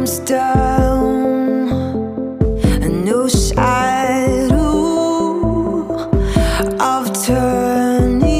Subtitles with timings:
[0.00, 1.68] comes down,
[2.82, 4.58] and no shadow
[6.80, 8.30] of turning.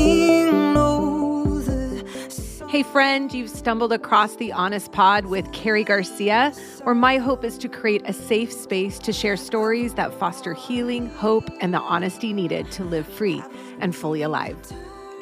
[2.70, 6.54] Hey, friend, you've stumbled across the Honest Pod with Karrie Garcia,
[6.84, 11.10] where my hope is to create a safe space to share stories that foster healing,
[11.10, 13.42] hope, and the honesty needed to live free
[13.80, 14.56] and fully alive.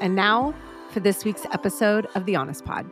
[0.01, 0.55] And now
[0.93, 2.89] for this week's episode of the Honest Pod.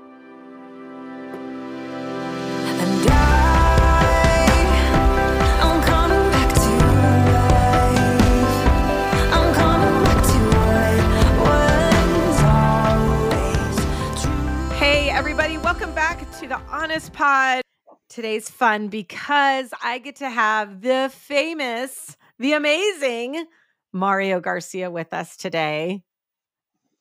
[16.46, 17.62] To the Honest Pod.
[18.08, 23.46] Today's fun because I get to have the famous, the amazing
[23.92, 26.04] Mario Garcia with us today.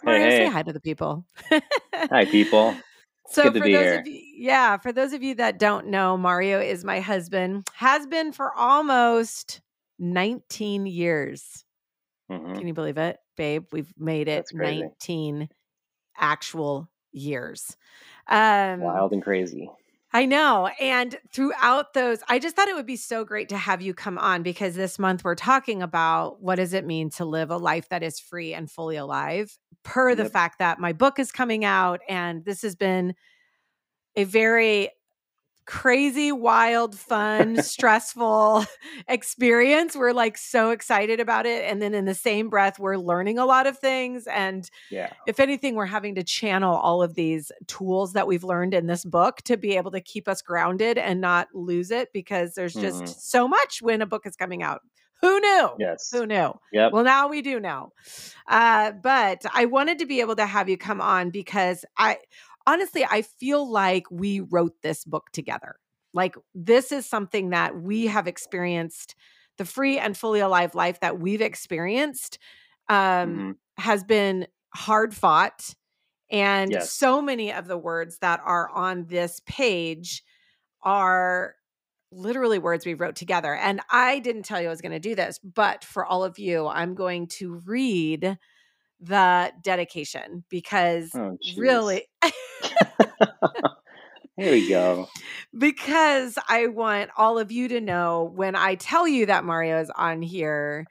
[0.04, 0.46] Mario, hey.
[0.46, 1.26] say hi to the people.
[1.94, 2.76] Hi, people.
[3.30, 4.00] So good to for be those here.
[4.00, 7.68] of you, yeah, for those of you that don't know, Mario is my husband.
[7.74, 9.62] Has been for almost
[10.00, 11.66] 19 years.
[12.32, 12.58] Mhm.
[12.58, 13.66] Can you believe it, babe?
[13.72, 15.50] We've made it 19
[16.18, 17.78] actual years.
[18.28, 19.70] Um Wild and crazy.
[20.14, 20.68] I know.
[20.80, 24.18] And throughout those, I just thought it would be so great to have you come
[24.18, 27.90] on because this month we're talking about what does it mean to live a life
[27.90, 32.00] that is free and fully alive, per the fact that my book is coming out.
[32.08, 33.14] And this has been
[34.16, 34.90] a very
[35.66, 38.66] crazy, wild, fun, stressful
[39.08, 39.96] experience.
[39.96, 41.64] We're like so excited about it.
[41.70, 44.28] And then in the same breath, we're learning a lot of things.
[44.28, 45.12] And Yeah.
[45.28, 49.04] if anything, we're having to channel all of these tools that we've learned in this
[49.06, 53.04] book to be able to keep us grounded and not lose it because there's just
[53.04, 53.10] Mhm.
[53.10, 54.82] so much when a book is coming out.
[55.22, 55.70] Who knew?
[55.80, 56.10] Yes.
[56.12, 56.54] Who knew?
[56.74, 56.92] Yep.
[56.92, 57.94] Well, now we do know.
[58.48, 62.18] Uh, but I wanted to be able to have you come on because I
[62.68, 65.76] honestly, I feel like we wrote this book together.
[66.14, 69.16] Like, this is something that we have experienced
[69.58, 72.40] the free and fully alive life that we've experienced
[72.90, 73.56] um, Mhm.
[73.78, 75.74] has been hard fought.
[76.32, 76.84] And Yes.
[76.84, 80.24] so many of the words that are on this page
[80.84, 81.56] are
[82.12, 83.56] literally words we wrote together.
[83.56, 86.40] And I didn't tell you I was going to do this, but for all of
[86.40, 88.38] you, I'm going to read
[89.06, 92.04] the dedication because Oh, really,
[94.38, 95.08] Here we go.
[95.58, 99.92] because I want all of you to know when I tell you that Mario is
[99.96, 100.86] on here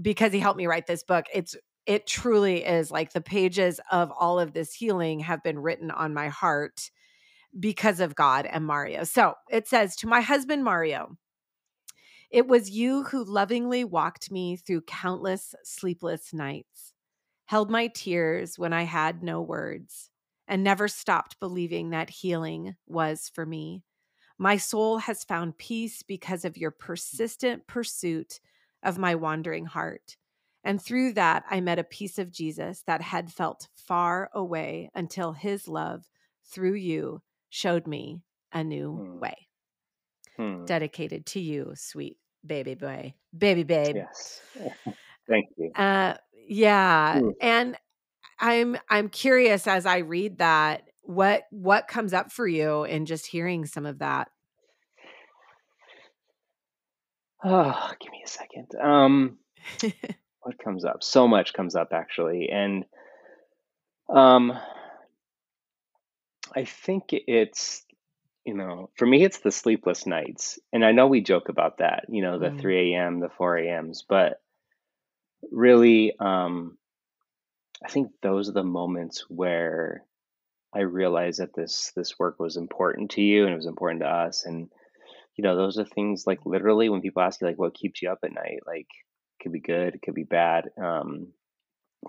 [0.00, 4.10] because he helped me write this book, it's it truly is like the pages of
[4.18, 6.90] all of this healing have been written on my heart
[7.58, 9.04] because of God and Mario.
[9.04, 11.16] So it says to my husband Mario,
[12.30, 16.92] it was you who lovingly walked me through countless sleepless nights,
[17.46, 20.10] held my tears when I had no words,
[20.48, 23.82] and never stopped believing that healing was for me.
[24.38, 28.40] My soul has found peace because of your persistent pursuit
[28.82, 30.16] of my wandering heart.
[30.64, 35.32] And through that, I met a piece of Jesus that had felt far away until
[35.32, 36.04] his love
[36.44, 38.20] through you showed me
[38.52, 39.18] a new Hmm.
[39.20, 39.48] way.
[40.36, 40.66] Hmm.
[40.66, 43.96] Dedicated to you, sweet baby boy, baby babe.
[43.96, 44.40] Yes.
[45.28, 45.72] Thank you.
[45.74, 46.14] Uh
[46.46, 47.20] yeah.
[47.20, 47.34] Ooh.
[47.40, 47.76] And
[48.40, 53.26] I'm I'm curious as I read that what what comes up for you in just
[53.26, 54.28] hearing some of that.
[57.44, 58.68] Oh, give me a second.
[58.80, 59.38] Um,
[60.40, 61.02] what comes up?
[61.02, 62.84] So much comes up actually, and
[64.08, 64.58] um,
[66.54, 67.84] I think it's
[68.44, 72.06] you know for me it's the sleepless nights, and I know we joke about that.
[72.08, 72.60] You know the Mm.
[72.60, 74.40] 3 a.m., the 4 a.m.s, but
[75.52, 76.78] really, um,
[77.84, 80.04] I think those are the moments where
[80.74, 84.08] I realized that this this work was important to you and it was important to
[84.08, 84.44] us.
[84.46, 84.72] And
[85.36, 88.10] you know, those are things like literally when people ask you like what keeps you
[88.10, 88.88] up at night, like
[89.40, 90.70] it could be good, it could be bad.
[90.82, 91.32] Um,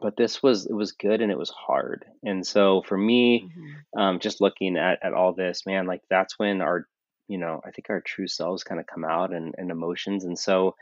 [0.01, 2.05] but this was it was good and it was hard.
[2.23, 3.85] And so for me, Mhm.
[3.97, 6.88] um, just looking at at all this, man, like that's when our
[7.27, 10.25] you know, I think our true selves kind of come out and, and emotions.
[10.25, 10.75] And so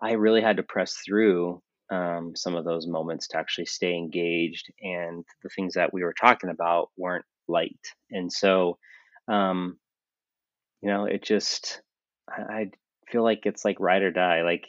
[0.00, 4.72] I really had to press through um, some of those moments to actually stay engaged.
[4.80, 7.80] And the things that we were talking about weren't light.
[8.10, 8.78] And so,
[9.28, 9.78] um,
[10.82, 11.80] you know, it just,
[12.28, 12.70] I, I
[13.10, 14.42] feel like it's like ride or die.
[14.42, 14.66] Like,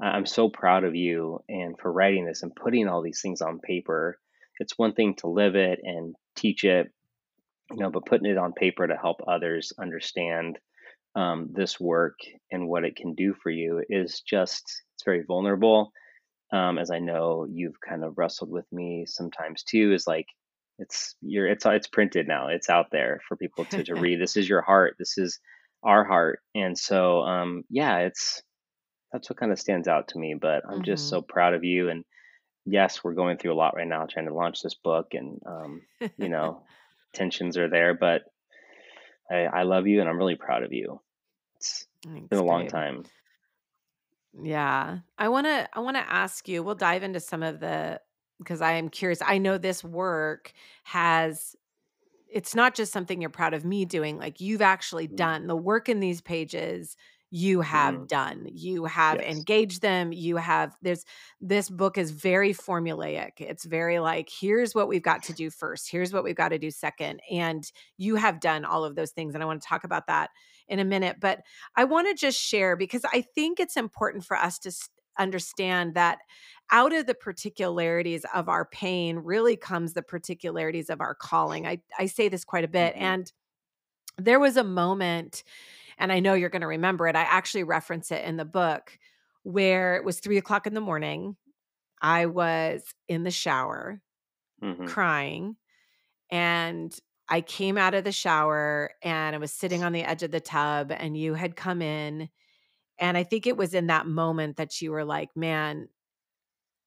[0.00, 3.60] I'm so proud of you and for writing this and putting all these things on
[3.60, 4.18] paper.
[4.58, 6.90] It's one thing to live it and teach it,
[7.70, 10.58] you know, but putting it on paper to help others understand
[11.14, 12.18] um, this work
[12.50, 15.92] and what it can do for you is just it's very vulnerable
[16.52, 20.26] um, as i know you've kind of wrestled with me sometimes too is like
[20.78, 24.36] it's you're it's it's printed now it's out there for people to, to read this
[24.36, 25.38] is your heart this is
[25.86, 26.40] our heart.
[26.54, 28.42] And so, um, yeah, it's
[29.12, 30.34] that's what kind of stands out to me.
[30.40, 31.88] But I'm just hmm so proud of you.
[31.88, 32.04] And
[32.66, 35.82] yes, we're going through a lot right now, trying to launch this book, and um,
[36.18, 36.62] you know,
[37.14, 37.94] tensions are there.
[37.94, 38.22] But
[39.30, 41.00] I, I love you, and I'm really proud of you.
[41.56, 41.86] It's
[42.30, 42.70] been a long babe.
[42.70, 43.04] time.
[44.42, 44.98] Yeah.
[45.18, 46.62] I want to I want to ask you.
[46.62, 48.00] We'll dive into some of the
[48.38, 49.20] because I am curious.
[49.24, 50.52] I know this work
[50.84, 51.56] has
[52.28, 54.18] it's not just something you're proud of me doing.
[54.18, 55.16] Like you've actually mm-hmm.
[55.16, 56.96] done the work in these pages
[57.36, 58.06] you have Mm-hmm.
[58.06, 58.46] done.
[58.50, 59.36] You have Yes.
[59.36, 60.10] engaged them.
[60.12, 61.04] You have there's
[61.38, 63.32] this book is very formulaic.
[63.40, 65.90] It's very like here's what we've got to do first.
[65.90, 67.20] Here's what we've got to do second.
[67.30, 70.30] And you have done all of those things and I want to talk about that
[70.66, 71.40] in a minute, but
[71.76, 74.72] I want to just share because I think it's important for us to
[75.18, 76.18] understand that
[76.70, 81.66] out of the particularities of our pain really comes the particularities of our calling.
[81.66, 82.94] I, I say this quite a bit.
[82.94, 83.04] Mm-hmm.
[83.04, 83.32] And
[84.18, 85.44] there was a moment,
[85.98, 87.16] and I know you're going to remember it.
[87.16, 88.98] I actually reference it in the book
[89.42, 91.36] where it was three o'clock in the morning.
[92.00, 94.00] I was in the shower
[94.62, 94.86] Mm-hmm.
[94.86, 95.56] crying,
[96.30, 96.96] and
[97.28, 100.40] I came out of the shower and I was sitting on the edge of the
[100.40, 102.28] tub, and you had come in.
[102.98, 105.88] And I think it was in that moment that you were like, man,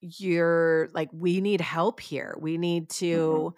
[0.02, 2.36] you're like, we need help here.
[2.40, 3.46] We need Mm-hmm.
[3.46, 3.54] to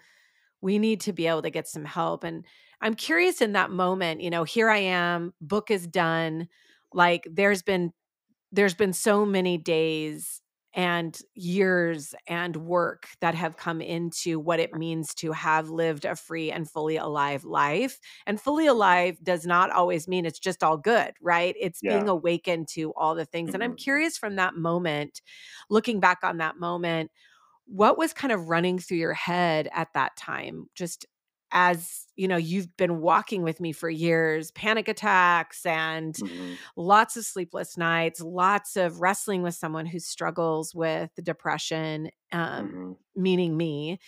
[0.60, 2.46] we need to be able to get some help and
[2.82, 6.48] i'm curious in that moment you know here i am book is done
[6.92, 7.92] like there's been
[8.52, 10.42] there's been so many days
[10.74, 16.16] and years and work that have come into what it means to have lived a
[16.16, 18.00] free and fully alive life.
[18.26, 21.56] And fully alive does not always mean it's just all good, right?
[21.60, 23.54] It's being awakened to all the things.
[23.54, 23.82] And I'm Mm-hmm.
[23.82, 25.22] curious from that moment,
[25.70, 27.10] looking back on that moment,
[27.66, 31.06] what was kind of running through your head at that time just
[31.52, 36.54] as you know you've been walking with me for years panic attacks and Mm-hmm.
[36.76, 42.92] lots of sleepless nights lots of wrestling with someone who struggles with depression um, Mm-hmm.
[43.16, 43.98] meaning me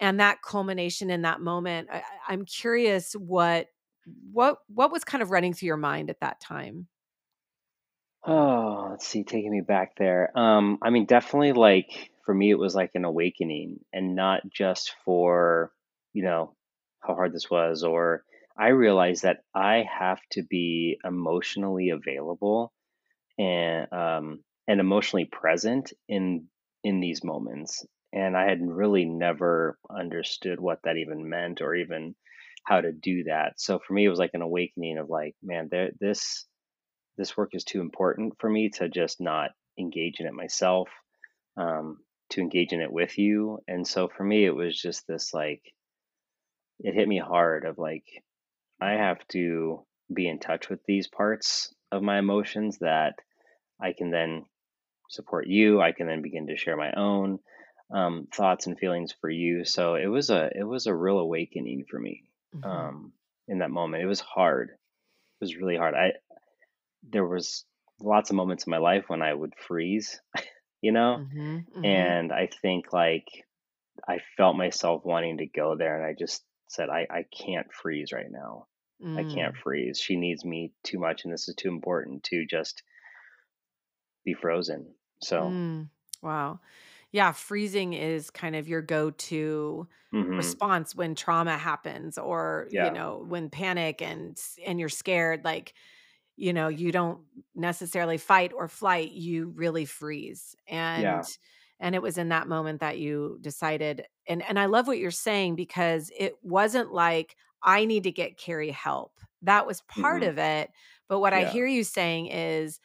[0.00, 3.68] and that culmination in that moment I, i'm curious what
[4.32, 6.88] what what was kind of running through your mind at that time
[8.26, 10.36] Oh, let's see, taking me back there.
[10.38, 14.94] Um, I mean, definitely like for me, it was like an awakening and not just
[15.04, 15.72] for,
[16.12, 16.54] you know,
[17.00, 18.24] how hard this was, or
[18.56, 22.72] I realized that I have to be emotionally available
[23.38, 26.46] and um and emotionally present in
[26.84, 27.84] in these moments.
[28.12, 32.14] And I had really never understood what that even meant or even
[32.64, 33.60] how to do that.
[33.60, 36.46] So for me, it was like an awakening of like, man, there this
[37.16, 40.88] this work is too important for me to just not engage in it myself,
[41.56, 41.98] um,
[42.30, 43.58] to engage in it with you.
[43.68, 45.62] And so for me, it was just this like,
[46.80, 48.06] it hit me hard of like,
[48.80, 53.14] I have to be in touch with these parts of my emotions that
[53.80, 54.46] I can then
[55.10, 55.80] support you.
[55.80, 57.40] I can then begin to share my own
[57.94, 59.64] um, thoughts and feelings for you.
[59.64, 63.12] So it was a it was a real awakening for me hmm um,
[63.48, 64.02] in that moment.
[64.02, 64.70] It was hard.
[64.70, 64.76] It
[65.40, 65.94] was really hard.
[65.94, 66.12] I
[67.02, 67.64] there was
[68.00, 70.20] lots of moments in my life when I would freeze,
[70.82, 73.28] you know, hmm hmm and I think like
[74.08, 78.12] I felt myself wanting to go there, and I just said I I can't freeze
[78.12, 78.68] right now.
[79.16, 80.00] I can't mm, freeze.
[80.00, 82.82] She needs me too much, and this is too important to just
[84.24, 84.94] be frozen.
[85.22, 85.88] So, mm.
[86.22, 86.60] wow
[87.12, 93.24] yeah freezing is kind of your go-to hmm response when trauma happens or you know
[93.26, 95.74] when panic and and you're scared like
[96.36, 97.24] you know you don't
[97.54, 101.28] necessarily fight or flight you really freeze and yeah,
[101.80, 105.10] and it was in that moment that you decided and and I love what you're
[105.10, 110.24] saying because it wasn't like I need to get Karrie help that was part hmm
[110.24, 110.70] of it
[111.08, 112.80] but what I hear you saying is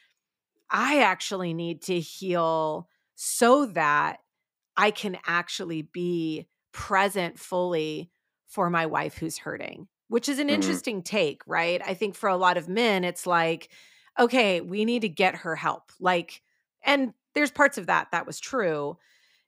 [0.70, 4.20] I actually need to heal so that
[4.78, 8.12] I can actually be present fully
[8.48, 11.82] for my wife who's hurting, which is an hmm interesting take, right?
[11.86, 13.72] I think for a lot of men, it's like,
[14.20, 15.92] okay, we need to get her help.
[16.00, 16.42] Like,
[16.84, 18.98] and there's parts of that that was true.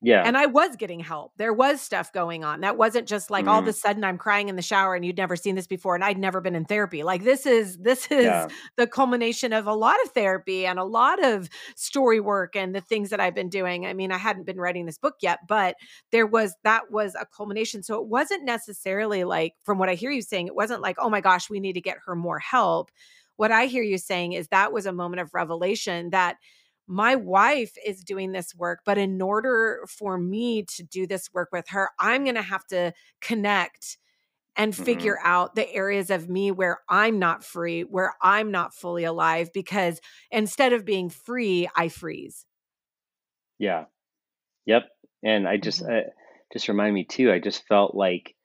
[0.01, 1.33] yeah, And I was getting help.
[1.37, 2.61] There was stuff going on.
[2.61, 5.05] That wasn't just like all of a hmm sudden I'm crying in the shower and
[5.05, 7.03] you'd never seen this before and I'd never been in therapy.
[7.03, 10.83] Like this is this is yeah, the culmination of a lot of therapy and a
[10.83, 13.85] lot of story work and the things that I've been doing.
[13.85, 15.75] I mean, I hadn't been writing this book yet, but
[16.11, 17.83] there was that was a culmination.
[17.83, 21.09] So it wasn't necessarily like from what I hear you saying, it wasn't like, "Oh
[21.11, 22.91] my gosh, we need to get her more help."
[23.35, 26.37] What I hear you saying is that was a moment of revelation that
[26.87, 31.49] my wife is doing this work, but in order for me to do this work
[31.51, 33.97] with her, I'm going to have to connect
[34.55, 38.73] and hmm figure out the areas of me where I'm not free, where I'm not
[38.73, 40.01] fully alive because
[40.31, 42.45] instead of being free, I freeze.
[43.59, 43.85] Yeah.
[44.67, 44.89] Yep.
[45.23, 45.87] And I just Mhm.
[45.87, 46.11] uh,
[46.53, 47.31] just remind me too.
[47.31, 48.35] I just felt like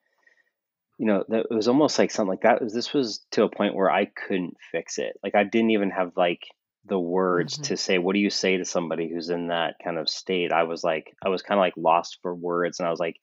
[0.99, 2.63] you know that it was almost like something like that.
[2.63, 5.17] Was this was to a point where I couldn't fix it.
[5.23, 6.43] Like I didn't even have like
[6.87, 7.63] the words Mhm.
[7.63, 7.99] to say.
[7.99, 10.53] What do you say to somebody who's in that kind of state?
[10.53, 13.17] I was like, I was kind of like lost for words, and I was like,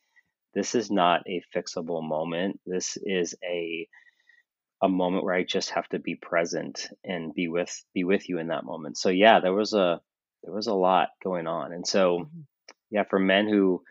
[0.53, 2.59] this is not a fixable moment.
[2.65, 3.87] This is a
[4.81, 8.39] a moment where I just have to be present and be with be with you
[8.39, 8.97] in that moment.
[8.97, 10.01] So yeah, there was a
[10.43, 12.45] there was a lot going on, and so Mhm.
[12.91, 13.83] yeah, for men who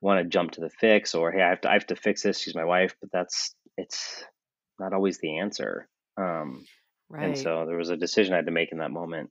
[0.00, 2.22] want to jump to the fix or hey, I have to I have to fix
[2.22, 2.38] this.
[2.40, 4.24] She's my wife, but that's it's
[4.78, 5.88] not always the answer.
[6.18, 6.64] Um,
[7.18, 9.30] and so there was a decision I had to make in that moment.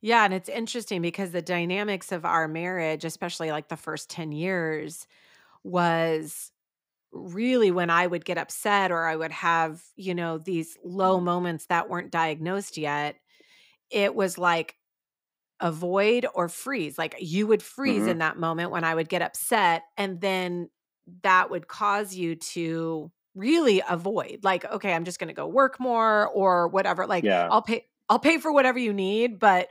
[0.00, 4.32] Yeah, and it's interesting because the dynamics of our marriage, especially like the first 10
[4.32, 5.06] years,
[5.64, 6.52] was
[7.12, 11.20] really when I would get upset or I would have, you know, these low Mhm.
[11.20, 13.16] moments that weren't diagnosed yet.
[13.90, 14.76] It was like
[15.60, 16.98] avoid or freeze.
[16.98, 18.08] Like you would freeze Mhm.
[18.08, 20.70] in that moment when I would get upset, and then
[21.22, 24.40] that would cause you to really avoid.
[24.44, 27.06] Like, okay, I'm just going to go work more or whatever.
[27.06, 27.50] Like, Yeah.
[27.50, 29.68] I'll pay I'll pay for whatever you need, but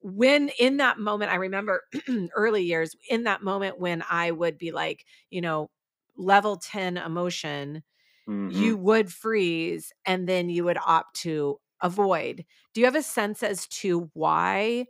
[0.00, 1.82] when in that moment I remember
[2.34, 5.70] early years in that moment when I would be like, you know,
[6.16, 7.82] level 10 emotion,
[8.46, 8.78] you Mhm.
[8.78, 12.44] would freeze and then you would opt to avoid.
[12.74, 14.86] Do you have a sense as to why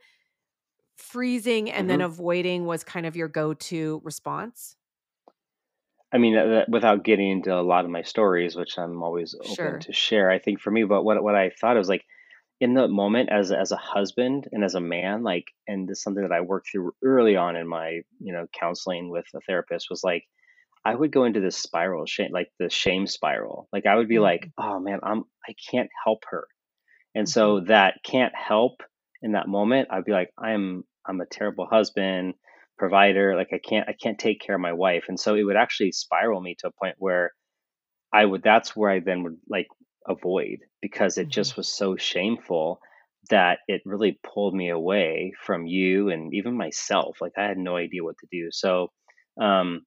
[0.96, 2.02] freezing and then Mhm.
[2.02, 4.76] avoiding was kind of your go-to response?
[6.14, 9.34] I mean, uh, that- without getting into a lot of my stories, which I'm always
[9.40, 9.80] open Sure.
[9.80, 12.06] to share, I think for me, but what what I thought was like
[12.60, 16.04] in the moment as as a husband and as a man, like, and this is
[16.04, 19.90] something that I worked through early on in my you know counseling with a therapist
[19.90, 20.24] was like
[20.84, 23.68] I would go into this spiral, shame, like the shame spiral.
[23.72, 26.48] Like I would be like, Mhm, oh man, I'm I can't help her
[27.14, 28.82] And so that can't help
[29.22, 29.88] in that moment.
[29.90, 32.34] I'd be like, I'm I'm a terrible husband,
[32.78, 35.04] provider, like I can't I can't take care of my wife.
[35.08, 37.32] And so it would actually spiral me to a point where
[38.12, 39.68] I would that's where I then would like
[40.06, 41.30] avoid because it mhm.
[41.30, 42.80] just was so shameful
[43.30, 47.18] that it really pulled me away from you and even myself.
[47.20, 48.48] Like I had no idea what to do.
[48.52, 48.88] So
[49.40, 49.84] um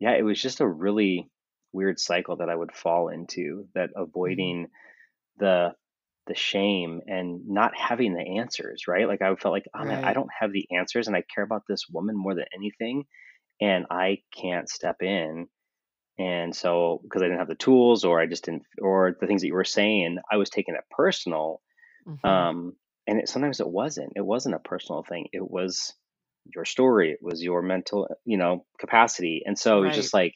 [0.00, 1.30] yeah, it was just a really
[1.72, 3.90] weird cycle that I would fall into that
[4.24, 4.58] Mhm.
[4.58, 4.68] avoiding
[5.38, 5.74] the
[6.28, 9.08] the shame and not having the answers, right?
[9.08, 11.64] Like I felt like, oh man, I don't have the answers and I care about
[11.68, 13.04] this woman more than anything
[13.60, 15.48] and I can't step in.
[16.18, 19.42] And so because I didn't have the tools or I just didn't or the things
[19.42, 21.62] that you were saying, I was taking it personal.
[22.06, 22.18] Mhm.
[22.24, 24.12] Um and it, sometimes it wasn't.
[24.16, 25.28] It wasn't a personal thing.
[25.32, 25.94] It was
[26.54, 27.12] your story.
[27.12, 29.42] It was your mental, you know, capacity.
[29.46, 30.34] And so it was just like,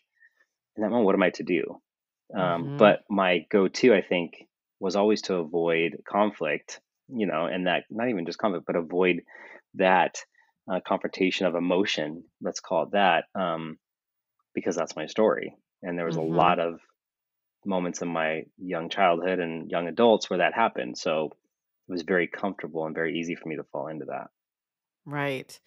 [0.77, 1.81] in that moment, what am I to do?
[2.37, 2.77] Um, Mhm.
[2.79, 4.33] but my go-to, I think,
[4.83, 9.23] was always to avoid conflict, you know, and that not even just conflict, but avoid
[9.75, 10.19] that
[10.71, 12.25] uh, confrontation of emotion.
[12.41, 13.79] Let's call it that, um,
[14.55, 15.57] because that's my story.
[15.83, 16.53] And there was a Mhm.
[16.53, 16.81] lot of
[17.67, 20.99] moments in my young childhood and young adults where that happened.
[20.99, 24.29] So it was very comfortable and very easy for me to fall into that.
[25.05, 25.59] Right.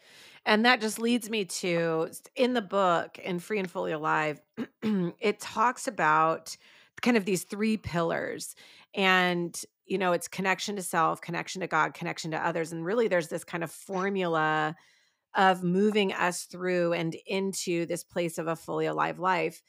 [0.45, 4.41] And that just leads me to in the book in Free and Fully Alive,
[4.83, 6.55] it talks about
[7.01, 8.55] kind of these three pillars.
[8.95, 12.71] And, you know, it's connection to self, connection to God, connection to others.
[12.71, 14.75] And really, there's this kind of formula
[15.35, 19.61] of moving us through and into this place of a fully alive life.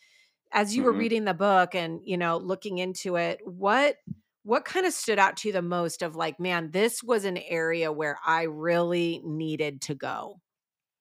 [0.53, 3.97] As you were hmm reading the book and, you know, looking into it, what
[4.45, 7.37] what kind of stood out to you the most of like, man, this was an
[7.37, 10.41] area where I really needed to go?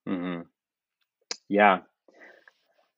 [0.08, 0.41] mm-hmm.
[1.50, 1.82] Yeah.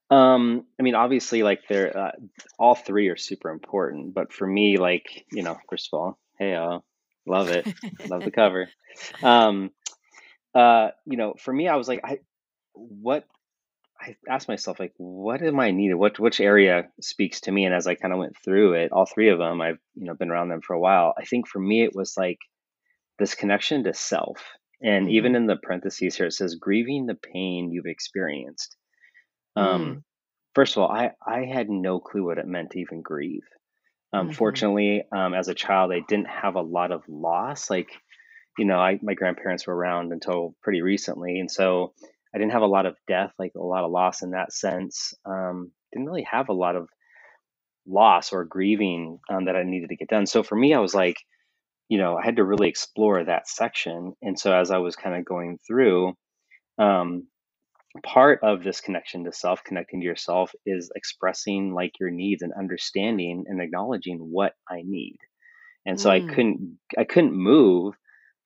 [0.10, 2.12] Um, I mean, obviously, like they're uh,
[2.58, 6.54] all three are super important, but for me, like you know, first of all, hey,
[6.56, 6.80] uh,
[7.26, 7.68] love it,
[8.06, 8.70] love the cover.
[9.22, 9.72] Um,
[10.56, 12.20] uh, you know, for me, I was like, I
[12.74, 13.26] what
[14.02, 15.96] I asked myself, like, what am I needed?
[15.96, 17.66] What which area speaks to me?
[17.66, 20.16] And as I kind of went through it, all three of them, I've you know
[20.16, 21.14] been around them for a while.
[21.18, 22.40] I think for me, it was like
[23.20, 24.44] this connection to self,
[24.82, 25.36] and even Mhm.
[25.36, 28.77] in the parentheses here, it says grieving the pain you've experienced.
[29.58, 30.04] Um, Mm.
[30.56, 33.46] First of all, I I had no clue what it meant to even grieve.
[34.14, 34.30] Um, Mhm.
[34.30, 37.70] fortunately, um, as a child, I didn't have a lot of loss.
[37.70, 37.90] Like,
[38.58, 41.94] you know, I my grandparents were around until pretty recently, and so
[42.36, 45.14] I didn't have a lot of death, like a lot of loss in that sense.
[45.26, 46.90] Um, didn't really have a lot of
[47.86, 50.26] loss or grieving um, that I needed to get done.
[50.26, 51.18] So for me, I was like,
[51.90, 54.14] you know, I had to really explore that section.
[54.22, 56.14] And so as I was kind of going through,
[56.80, 57.28] um,
[58.04, 62.54] part of this connection to self, connecting to yourself, is expressing like your needs and
[62.54, 65.18] understanding and acknowledging what I need.
[65.86, 67.96] And so I Mm, couldn't I couldn't move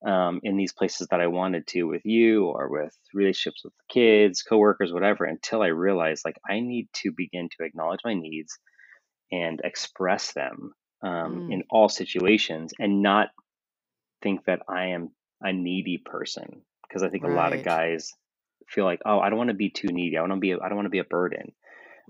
[0.05, 4.43] um, in these places that I wanted to with you or with relationships with kids,
[4.43, 8.57] coworkers, whatever, until I realized like I need to begin to acknowledge my needs
[9.31, 13.29] and express them um, mm, in all situations and not
[14.23, 18.13] think that I am a needy person because I think a lot of guys
[18.71, 20.17] feel like, oh, I don't want to be too needy.
[20.17, 20.51] I want to be.
[20.53, 21.53] A, I don't want to be a burden.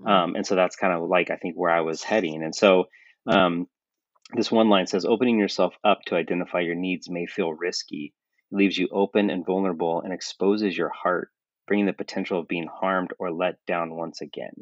[0.00, 2.42] Mm, Um, and so that's kind of like I think where I was heading.
[2.42, 2.86] And so
[3.28, 3.68] um,
[4.34, 8.14] this one line says, opening yourself up to identify your needs may feel risky.
[8.52, 11.30] It leaves you open and vulnerable and exposes your heart,
[11.68, 14.54] bringing the potential of being harmed or let down once again.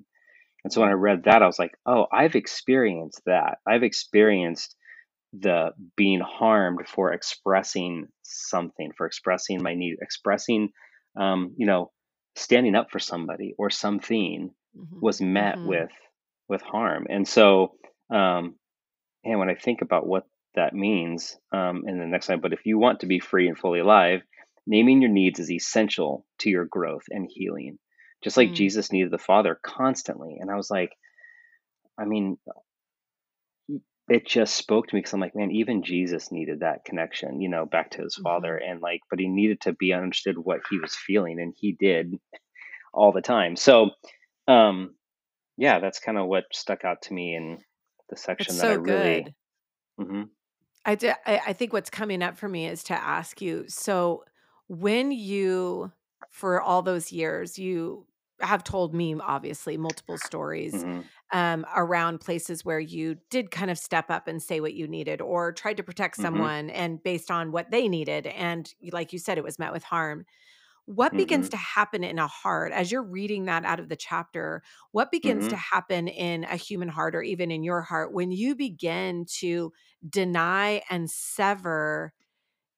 [0.64, 3.58] And so when I read that, I was like, oh, I've experienced that.
[3.66, 4.76] I've experienced
[5.34, 10.70] the being harmed for expressing something, for expressing my need, expressing,
[11.16, 11.90] um, you know,
[12.36, 15.66] standing up for somebody or something mhm, was met mhm.
[15.66, 15.92] with
[16.48, 17.06] with harm.
[17.08, 17.74] And so,
[18.12, 18.56] um,
[19.24, 20.24] and when I think about what
[20.56, 23.56] that means, um, in the next line, but if you want to be free and
[23.56, 24.22] fully alive,
[24.66, 27.78] naming your needs is essential to your growth and healing.
[28.22, 30.38] Just like Mm, Jesus needed the Father constantly.
[30.40, 30.90] And I was like,
[31.98, 32.38] I mean,
[34.10, 37.48] it just spoke to me because I'm like, man, even Jesus needed that connection, you
[37.48, 38.56] know, back to his father.
[38.56, 38.64] mhm.
[38.64, 42.20] And like, but he needed to be understood what he was feeling, and he did
[42.94, 43.56] all the time.
[43.56, 43.90] So,
[44.48, 44.96] um,
[45.56, 47.64] yeah, that's kind of what stuck out to me in
[48.10, 49.34] the section that I really, good.
[49.98, 50.24] hmm
[50.84, 53.64] I, d- I I think what's coming up for me is to ask you.
[53.68, 54.24] So,
[54.68, 55.92] when you,
[56.30, 58.06] for all those years, you
[58.40, 63.78] have told me obviously multiple stories hmm um, around places where you did kind of
[63.78, 67.30] step up and say what you needed, or tried to protect hmm someone, and based
[67.30, 70.26] on what they needed, and like you said, it was met with harm.
[70.86, 73.96] What begins hmm to happen in a heart as you're reading that out of the
[73.96, 74.62] chapter?
[74.90, 78.32] What begins to hmm happen in a human heart or even in your heart when
[78.32, 79.72] you begin to
[80.08, 82.12] deny and sever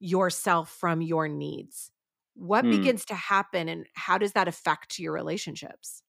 [0.01, 1.93] yourself from your needs?
[2.35, 6.03] What hmm begins to happen and how does that affect your relationships?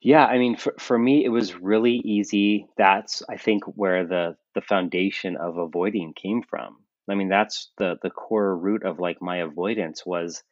[0.00, 2.66] Yeah, I mean, for for me, it was really easy.
[2.76, 6.84] That's I think where the the foundation of avoiding came from.
[7.10, 10.42] I mean, that's the the core root of like my avoidance was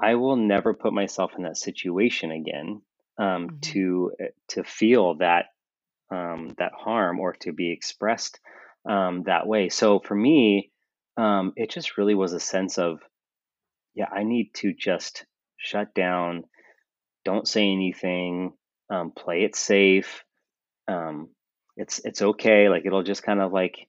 [0.00, 2.82] I will never put myself in that situation again
[3.18, 5.46] um, Mhm, to uh, to feel that
[6.10, 8.40] um, that harm or to be expressed
[8.88, 9.68] um, that way.
[9.70, 10.72] So for me,
[11.16, 13.00] um, it just really was a sense of
[13.94, 15.24] yeah, I need to just
[15.56, 16.44] shut down,
[17.26, 18.54] don't say anything,
[18.90, 20.24] um, play it safe.
[20.88, 21.30] Um,
[21.76, 22.68] it's it's okay.
[22.70, 23.88] Like it'll just kind of like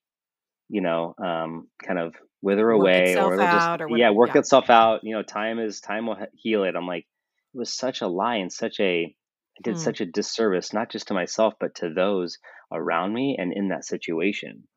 [0.70, 4.36] you know, um, kind of wither Work away, or it'll just or yeah work Yeah.
[4.36, 5.02] itself out.
[5.04, 6.76] You know, time is time will heal it.
[6.76, 7.08] I'm like,
[7.54, 9.16] it was such a lie and such a
[9.60, 9.80] I did Mm.
[9.80, 12.38] such a disservice, not just to myself, but to those
[12.72, 14.68] around me and in that situation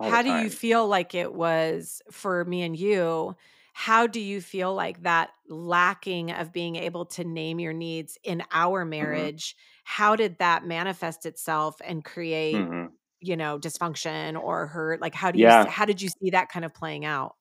[0.00, 3.36] How do you feel like it was for me and you?
[3.72, 8.42] How do you feel like that lacking of being able to name your needs in
[8.52, 14.66] our hmm marriage, how did that manifest itself and create, hmm you know, dysfunction or
[14.66, 15.00] hurt?
[15.00, 17.36] Like how do you Yeah, how did you see that kind of playing out?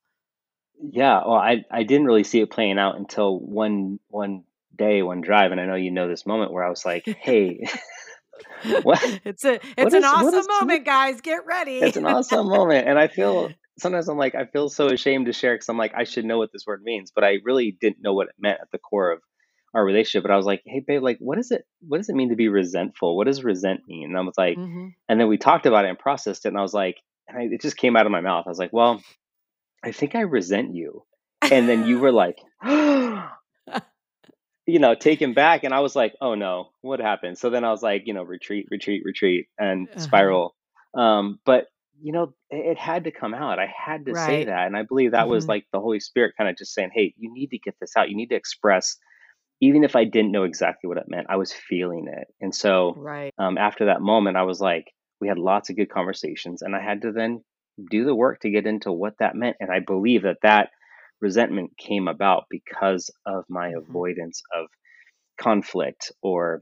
[0.81, 1.21] yeah.
[1.25, 4.43] Well, I I didn't really see it playing out until one one
[4.75, 7.63] day, one drive, and I know you know this moment where I was like, hey,
[8.81, 11.21] what It's a it's an is awesome moment, guys.
[11.21, 11.81] Get ready.
[11.81, 15.33] It's an awesome moment, and I feel sometimes I'm like I feel so ashamed to
[15.33, 18.01] share because I'm like I should know what this word means, but I really didn't
[18.01, 19.21] know what it meant at the core of
[19.73, 20.23] our relationship.
[20.23, 21.65] But I was like, "Hey, babe, like, what is it?
[21.87, 23.17] What does it mean to be resentful?
[23.17, 24.93] What does resent mean?" And I was like, Mhm.
[25.09, 27.41] and then we talked about it and processed it, and I was like, and I,
[27.53, 28.45] it just came out of my mouth.
[28.47, 29.01] I was like, "Well,
[29.83, 31.05] I think I resent you,"
[31.41, 32.37] and then you were like,
[34.67, 37.71] you know, taken back, and I was like, "Oh no, what happened?" So then I
[37.71, 39.99] was like, you know, retreat, retreat, retreat, and Uh-huh.
[39.99, 40.55] spiral.
[40.95, 41.67] Um, but
[42.01, 43.59] you know, it, it had to come out.
[43.59, 45.49] I had to say that, and I believe that was Mhm.
[45.49, 48.09] like the Holy Spirit kind of just saying, "Hey, you need to get this out.
[48.09, 48.97] You need to express."
[49.61, 52.95] Even if I didn't know exactly what it meant, I was feeling it, and so
[52.95, 53.33] Right.
[53.37, 54.85] um, after that moment, I was like,
[55.21, 57.43] we had lots of good conversations, and I had to then
[57.91, 60.71] do the work to get into what that meant, and I believe that that
[61.21, 64.01] resentment came about because of my Mhm.
[64.09, 64.67] avoidance of
[65.39, 66.61] conflict or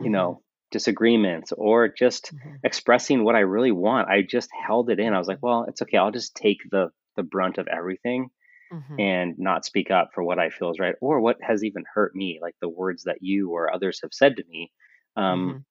[0.00, 0.10] you Mhm.
[0.10, 2.62] know disagreements or just Mhm.
[2.64, 5.82] expressing what i really want i just held it in i was like well it's
[5.82, 8.30] okay i'll just take the the brunt of everything
[8.70, 8.98] Mhm.
[8.98, 12.14] and not speak up for what i feel is right or what has even hurt
[12.14, 14.72] me like the words that you or others have said to me
[15.16, 15.64] um Mhm.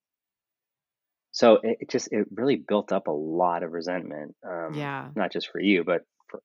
[1.32, 5.12] so it, it just it really built up a lot of resentment um Yeah.
[5.16, 6.42] not just for you but for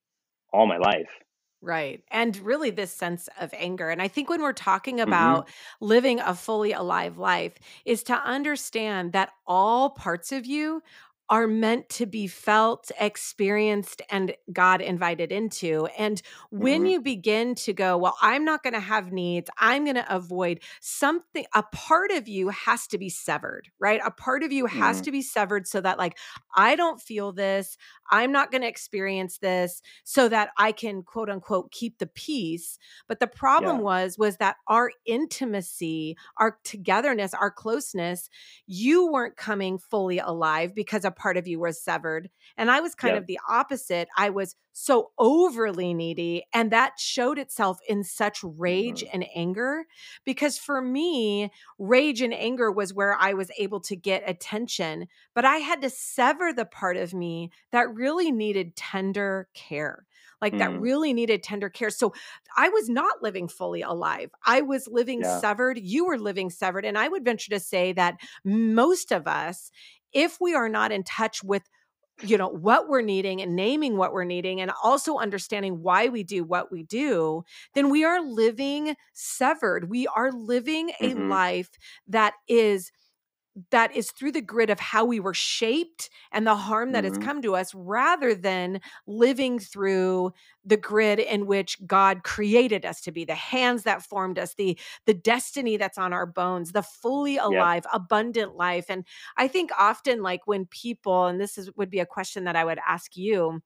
[0.53, 1.11] all my life
[1.67, 2.05] Right.
[2.13, 3.91] And really, this sense of anger.
[3.91, 5.49] And I think when we're talking hmm about
[5.81, 10.81] living a fully alive life, is to understand that all parts of you
[11.29, 15.87] are meant to be felt, experienced, and God invited into.
[15.99, 19.85] And when hmm you begin to go, Well, I'm not going to have needs, I'm
[19.85, 24.01] going to avoid something, a part of you has to be severed, right?
[24.05, 26.17] A part of you has hmm to be severed so that, like,
[26.55, 27.77] I don't feel this.
[28.11, 32.79] I'm not going to experience this so that I can quote unquote keep the peace.
[33.09, 33.81] But the problem Yeah.
[33.81, 38.29] was was that our intimacy, our togetherness, our closeness,
[38.67, 42.31] you weren't coming fully alive because a part of you was severed.
[42.57, 43.17] And I was kind Yep.
[43.17, 44.09] of the opposite.
[44.17, 49.87] I was so overly needy and that showed itself in such rage hmm and anger
[50.25, 55.45] because for me, rage and anger was where I was able to get attention but
[55.45, 60.07] I had to sever the part of me that really needed tender care.
[60.43, 61.89] Like that mm really needed tender care.
[61.89, 62.13] So
[62.57, 64.31] I was not living fully alive.
[64.45, 65.43] I was living Yeah.
[65.43, 65.79] severed.
[65.79, 66.85] You were living severed.
[66.85, 69.71] And I would venture to say that most of us,
[70.17, 71.65] if we are not in touch with
[72.23, 76.23] you know what we're needing and naming what we're needing and also understanding why we
[76.25, 79.91] do what we do then we are living severed.
[79.91, 81.71] We are living a hmm life
[82.09, 82.91] that is
[83.71, 87.17] that is through the grid of how we were shaped and the harm that has
[87.17, 90.31] hmm come to us rather than living through
[90.65, 94.79] the grid in which God created us to be the hands that formed us the
[95.07, 97.69] the destiny that's on our bones the fully Yep.
[97.69, 102.01] alive abundant life and I think often like when people and this is would be
[102.01, 103.61] a question that I would ask you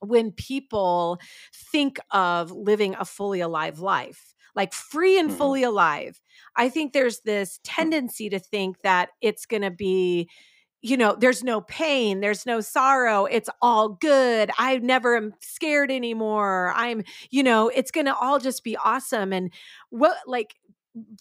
[0.00, 1.20] when people
[1.54, 6.20] think of living a fully alive life, like free and fully alive,
[6.56, 10.28] I think there's this tendency to think that it's going to be,
[10.82, 14.50] you know, there's no pain, there's no sorrow, it's all good.
[14.58, 16.72] I never am scared anymore.
[16.76, 19.32] I'm, you know, it's going to all just be awesome.
[19.32, 19.52] And
[19.90, 20.54] what, like,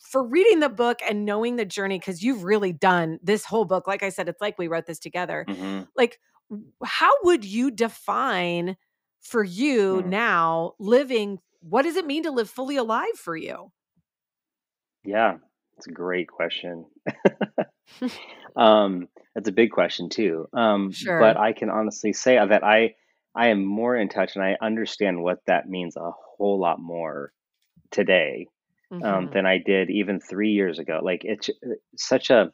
[0.02, 3.88] for reading the book and knowing the journey, because you've really done this whole book,
[3.88, 6.20] like I said, it's like we wrote this together hmm like
[6.84, 8.76] how would you define
[9.22, 13.71] for you mm now living what does it mean to live fully alive for you
[15.04, 15.38] Yeah.
[15.78, 16.86] It's a great question.
[18.56, 20.47] Um, that's a big question too.
[20.54, 22.95] Um, but I can honestly say that I
[23.36, 27.32] I am more in touch and I understand what that means a whole lot more
[27.91, 28.47] today
[29.04, 31.02] um, hmm than I did even three years ago.
[31.04, 32.52] Like it's uh, such a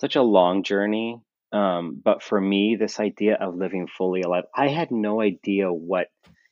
[0.00, 1.20] such a long journey.
[1.52, 6.08] Um, but for me, this idea of living fully alive, I had no idea what.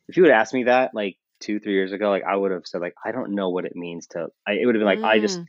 [0.09, 2.66] If you would ask me that like two, three years ago, like I would have
[2.66, 4.29] said like I don't know what it means to.
[4.46, 5.46] I, it would have been like I just mm.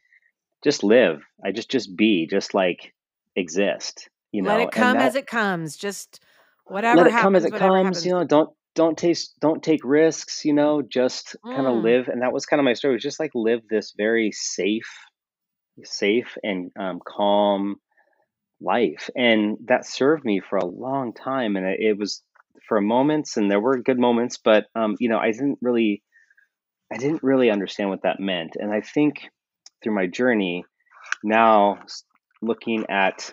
[0.64, 1.24] just live.
[1.44, 2.94] I just just be, just like
[3.36, 6.20] exist, you know let it come as it comes just
[6.66, 8.24] whatever let it come as happens it comes, you know.
[8.24, 10.82] Don't don't taste don't take risks, you know.
[10.82, 11.84] Just kind of mm.
[11.84, 12.94] live, and that was kind of my story.
[12.94, 14.90] Was just like live this very safe,
[15.84, 17.78] safe and um, calm
[18.62, 21.56] life, and that served me for a long time.
[21.56, 22.24] And it, it was
[22.68, 26.04] for moments, and there were good moments, but um, you know, I didn't really
[26.92, 28.56] I didn't really understand what that meant.
[28.60, 29.30] And I think
[29.84, 30.66] through my journey
[31.24, 31.80] now,
[32.42, 33.32] looking at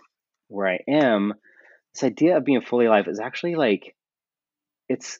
[0.48, 1.34] where I am,
[1.94, 3.94] this idea of being fully alive is actually like
[4.88, 5.18] it's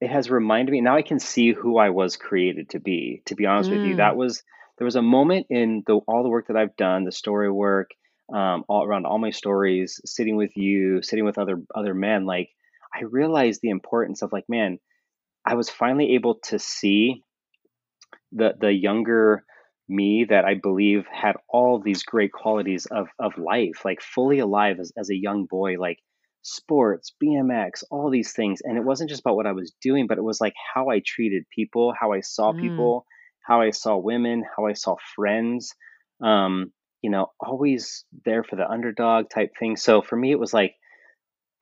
[0.00, 3.22] it has reminded me now I can see who I was created to be.
[3.26, 3.98] To be honest with you, Mm.
[3.98, 4.42] that was
[4.78, 7.90] there was a moment in the all the work that I've done, the story work,
[8.32, 12.50] um, all around all my stories, sitting with you, sitting with other other men, like
[12.94, 14.78] I realized the importance of like, man,
[15.46, 17.22] I was finally able to see
[18.32, 19.44] the the younger
[19.88, 24.78] me that I believe had all these great qualities of of life, like fully alive
[24.80, 25.98] as, as a young boy, like
[26.42, 28.60] sports, BMX, all these things.
[28.62, 31.02] And it wasn't just about what I was doing, but it was like how I
[31.04, 32.58] treated people, how I saw Mm.
[32.58, 33.04] people,
[33.46, 35.74] how I saw women, how I saw friends.
[36.22, 39.76] Um, you know, always there for the underdog type thing.
[39.76, 40.74] So for me, it was like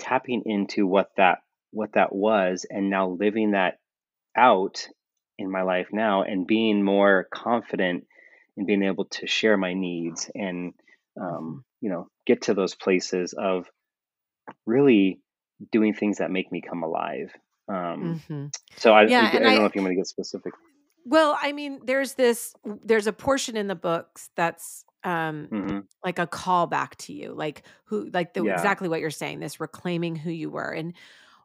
[0.02, 1.38] tapping into what that
[1.70, 3.78] what that was, and now living that
[4.36, 4.88] out
[5.38, 8.04] in my life now and being more confident
[8.56, 10.74] in being able to share my needs and
[11.20, 13.66] um, you know get to those places of
[14.66, 15.20] really
[15.70, 17.32] doing things that make me come alive
[17.68, 18.54] um, Mhm.
[18.76, 20.52] so I, I Yeah, and don't know if you want to get specific
[21.04, 26.18] well, I mean, there's this there's a portion in the books that's um hmm like
[26.18, 28.52] a callback to you, like who like the yeah.
[28.52, 30.70] exactly what you're saying, this reclaiming who you were.
[30.70, 30.94] And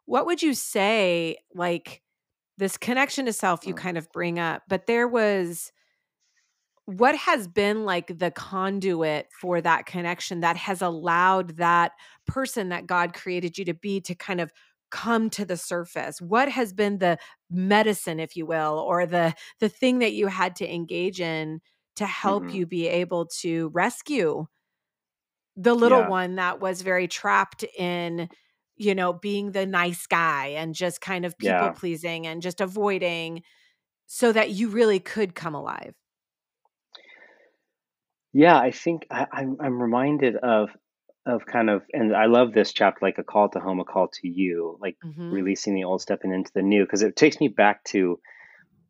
[0.05, 2.01] what would you say like
[2.57, 5.71] this connection to self you mm, kind of bring up, but there was
[6.85, 11.91] what has been like the conduit for that connection that has allowed that
[12.25, 14.51] person that God created you to be to kind of
[14.89, 16.21] come to the surface?
[16.21, 17.17] What has been the
[17.49, 21.59] medicine if you will or the the thing that you had to engage in
[21.97, 24.47] to help hmm you be able to rescue
[25.55, 26.05] the little Yeah.
[26.05, 28.29] one that was very trapped in
[28.75, 31.71] you know being the nice guy and just kind of people Yeah.
[31.71, 33.43] pleasing and just avoiding
[34.07, 35.95] so that you really could come alive
[38.33, 40.69] Yeah, I think I, I'm I'm reminded of
[41.25, 44.07] of kind of, and I love this chapter, like a call to home, a call
[44.07, 47.49] to you, like hmm releasing the old, stepping into the new, because it takes me
[47.49, 48.19] back to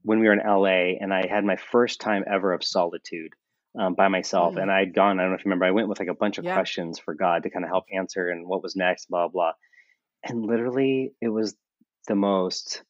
[0.08, 3.34] when we were in LA and I had my first time ever of solitude
[3.78, 4.56] um, by myself.
[4.56, 4.62] Mm.
[4.62, 6.38] And I'd gone, I don't know if you remember, I went with like a bunch
[6.38, 9.28] of yeah questions for God to kind of help answer and what was next, blah,
[9.28, 9.52] blah.
[10.24, 11.58] And literally, it was
[12.08, 12.84] the most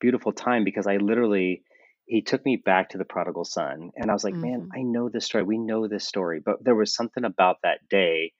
[0.00, 1.62] beautiful time because I literally,
[2.06, 3.90] he took me back to the prodigal son.
[3.94, 5.44] And I was like, man, hmm I know this story.
[5.44, 6.40] We know this story.
[6.42, 8.32] But there was something about that day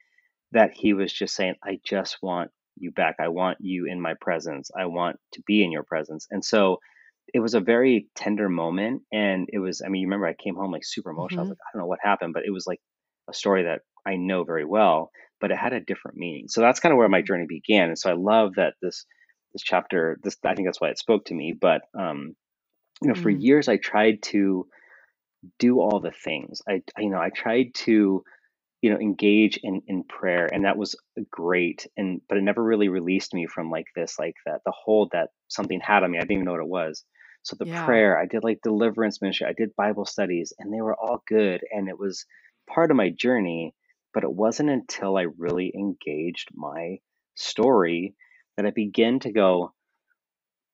[0.53, 3.17] that he was just saying, I just want you back.
[3.21, 4.71] I want you in my presence.
[4.75, 6.27] I want to be in your presence.
[6.31, 6.79] And so
[7.37, 9.03] it was a very tender moment.
[9.13, 11.43] And it was, I mean, you remember I came home like super emotional.
[11.43, 12.81] I was hmm like, I don't know what happened, but it was like
[13.31, 16.47] a story that I know very well, but it had a different meaning.
[16.49, 17.91] So that's kind of where my journey began.
[17.91, 19.07] And so I love that this
[19.55, 21.55] this chapter, this I think that's why it spoke to me.
[21.61, 22.37] But um,
[23.03, 24.67] you know, for mm years I tried to
[25.59, 26.63] do all the things.
[26.69, 28.23] I, I you know, I tried to
[28.83, 30.95] you know engage in in prayer and that was
[31.31, 35.11] great and but it never really released me from like this like that the hold
[35.13, 37.05] that something had on me i didn't even know what it was
[37.47, 37.85] so the yeah.
[37.85, 41.61] prayer i did like deliverance ministry i did bible studies and they were all good
[41.71, 42.27] and it was
[42.69, 43.73] part of my journey
[44.13, 46.97] but it wasn't until i really engaged my
[47.37, 48.15] story
[48.57, 49.73] that i began to go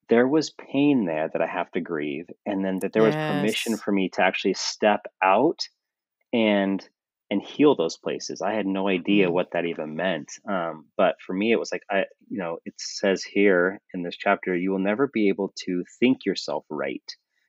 [0.08, 3.76] there was pain there that i have to grieve and then that there was permission
[3.76, 5.61] for me to actually step out
[6.32, 6.88] and
[7.33, 8.42] and heal those places.
[8.42, 10.31] I had no idea mm what that even meant.
[10.47, 14.16] Um, but for me, it was like I, you know, it says here in this
[14.18, 17.03] chapter, you will never be able to think yourself right.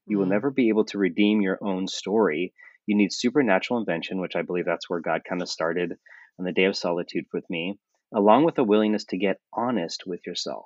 [0.06, 0.36] You will mm.
[0.36, 2.54] never be able to redeem your own story.
[2.86, 5.92] You need supernatural invention, which I believe that's where God kind of started
[6.40, 7.78] on the day of solitude with me,
[8.16, 10.64] along with a willingness to get honest with yourself,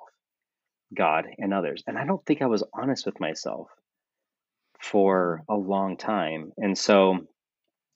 [0.96, 1.82] God, and others.
[1.88, 3.66] And I don't think I was honest with myself
[4.78, 6.52] for a long time.
[6.56, 7.26] And so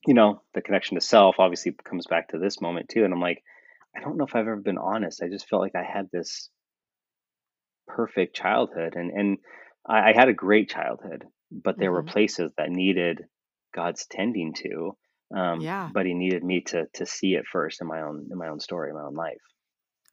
[0.06, 3.04] you know, the connection to self obviously comes back to this moment too.
[3.04, 3.42] And I'm like,
[3.96, 5.22] I don't know if I've ever been honest.
[5.22, 6.50] I just felt like I had this
[7.86, 9.38] perfect childhood and, and
[9.86, 13.24] I, I had a great childhood, but there were hmm places that needed
[13.74, 14.96] God's tending to.
[15.34, 18.36] Um, yeah but he needed me to to see it first in my own in
[18.36, 19.40] my own story, in my own life.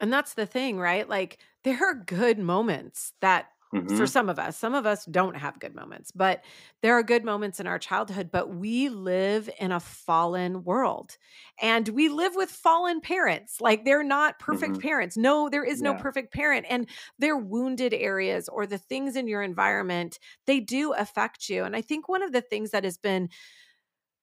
[0.00, 1.08] And that's the thing, right?
[1.08, 3.48] Like there are good moments that
[3.88, 6.44] for hmm some of us, some of us don't have good moments, but
[6.80, 8.30] there are good moments in our childhood.
[8.30, 11.16] But we live in a fallen world
[11.60, 13.60] and we live with fallen parents.
[13.60, 15.16] Like they're not perfect hmm parents.
[15.16, 16.66] No, there is no perfect parent.
[16.70, 21.64] And their wounded areas or the things in your environment, they do affect you.
[21.64, 23.28] And I think one of the things that has been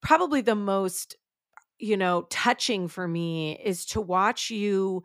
[0.02, 1.16] probably the most,
[1.80, 5.04] you know, touching for me is to watch you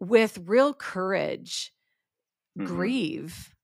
[0.00, 1.73] with real courage
[2.56, 3.54] hmm grieve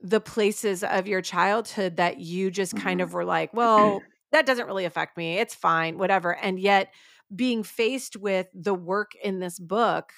[0.00, 4.46] the places of your childhood that you just kind hmm of were like, well, that
[4.46, 5.38] doesn't really affect me.
[5.38, 6.36] It's fine, whatever.
[6.36, 6.92] And yet
[7.34, 10.12] being faced with the work in this book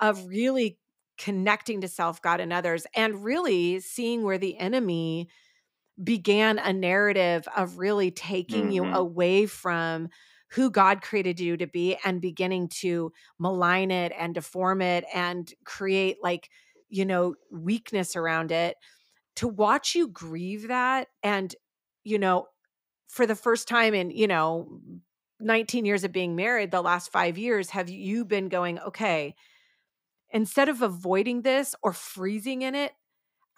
[0.00, 0.78] of really
[1.18, 5.28] connecting to self, God, and others, and really seeing where the enemy
[6.02, 10.08] began a narrative of really taking you hmm away from
[10.50, 15.52] who God created you to be and beginning to malign it and deform it and
[15.64, 16.50] create like,
[16.88, 18.76] you know, weakness around it.
[19.36, 21.54] To watch you grieve that and,
[22.04, 22.48] you know,
[23.08, 24.80] for the first time in, you know,
[25.40, 29.34] 19 years of being married, the last five years, have you been going, okay,
[30.30, 32.92] instead of avoiding this or freezing in it,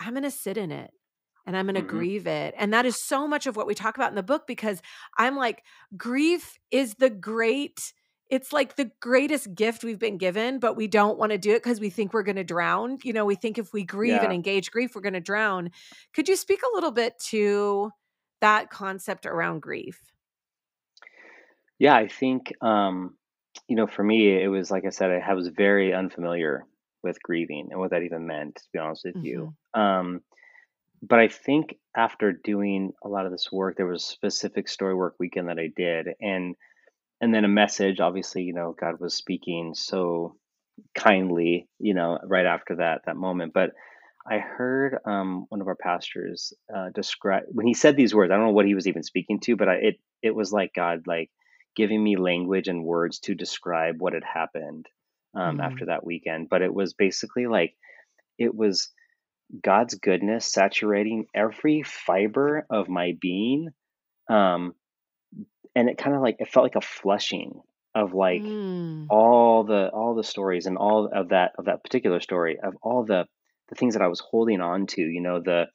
[0.01, 0.93] I'm going to sit in it
[1.47, 2.55] and I'm going to hmm grieve it.
[2.59, 4.83] And that is so much of what we talk about in the book because
[5.19, 5.65] I'm like,
[5.97, 7.93] grief is the great,
[8.29, 11.63] it's like the greatest gift we've been given, but we don't want to do it
[11.63, 12.99] because we think we're going to drown.
[13.03, 15.71] You know, we think if we grieve and engage grief, we're going to drown.
[16.15, 17.91] Could you speak a little bit to
[18.41, 20.01] that concept around grief?
[21.79, 21.97] Yeah.
[21.97, 23.15] I think um,
[23.67, 26.65] you know, for me, it was like I said, I was very unfamiliar
[27.03, 29.55] with grieving and what that even meant, to be honest with you.
[29.75, 30.21] hmm Um,
[31.01, 34.95] but I think after doing a lot of this work, there was a specific story
[34.95, 36.57] work weekend that I did, and
[37.21, 38.01] and then a message.
[38.01, 40.37] Obviously, you know, God was speaking so
[40.95, 43.53] kindly, you know, right after that that moment.
[43.53, 43.71] But
[44.31, 48.31] I heard um, one of our pastors uh, describe when he said these words.
[48.31, 50.73] I don't know what he was even speaking to, but I, it it was like
[50.75, 51.31] God like
[51.77, 54.87] giving me language and words to describe what had happened
[55.35, 56.49] um, mm after that weekend.
[56.49, 57.75] But it was basically like
[58.39, 58.91] it was
[59.63, 63.71] God's goodness saturating every fiber of my being.
[64.29, 64.75] Um,
[65.75, 67.61] and it kind of like it felt like a flushing
[67.95, 69.09] of like Mm.
[69.09, 73.05] all the all the stories and all of that of that particular story of all
[73.05, 73.27] the
[73.69, 75.67] the things that I was holding on to, you know, the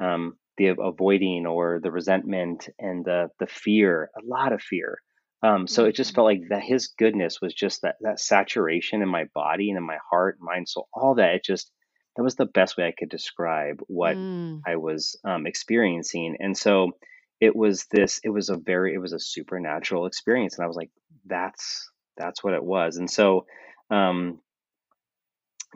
[0.00, 4.98] um the avoiding or the resentment and the the fear, a lot of fear.
[5.42, 6.16] Um, so it just Mhm.
[6.16, 9.84] felt like that his goodness was just that that saturation in my body and in
[9.86, 11.34] my heart, mind, soul, all that.
[11.34, 11.72] It just
[12.16, 14.64] that was the best way I could describe what Mm.
[14.66, 16.36] I was um, experiencing.
[16.40, 16.92] And so
[17.40, 20.56] it was this, it was a very, it was a supernatural experience.
[20.56, 20.90] And I was like,
[21.26, 22.98] that's, that's what it was.
[22.98, 23.46] And so,
[23.90, 24.40] um,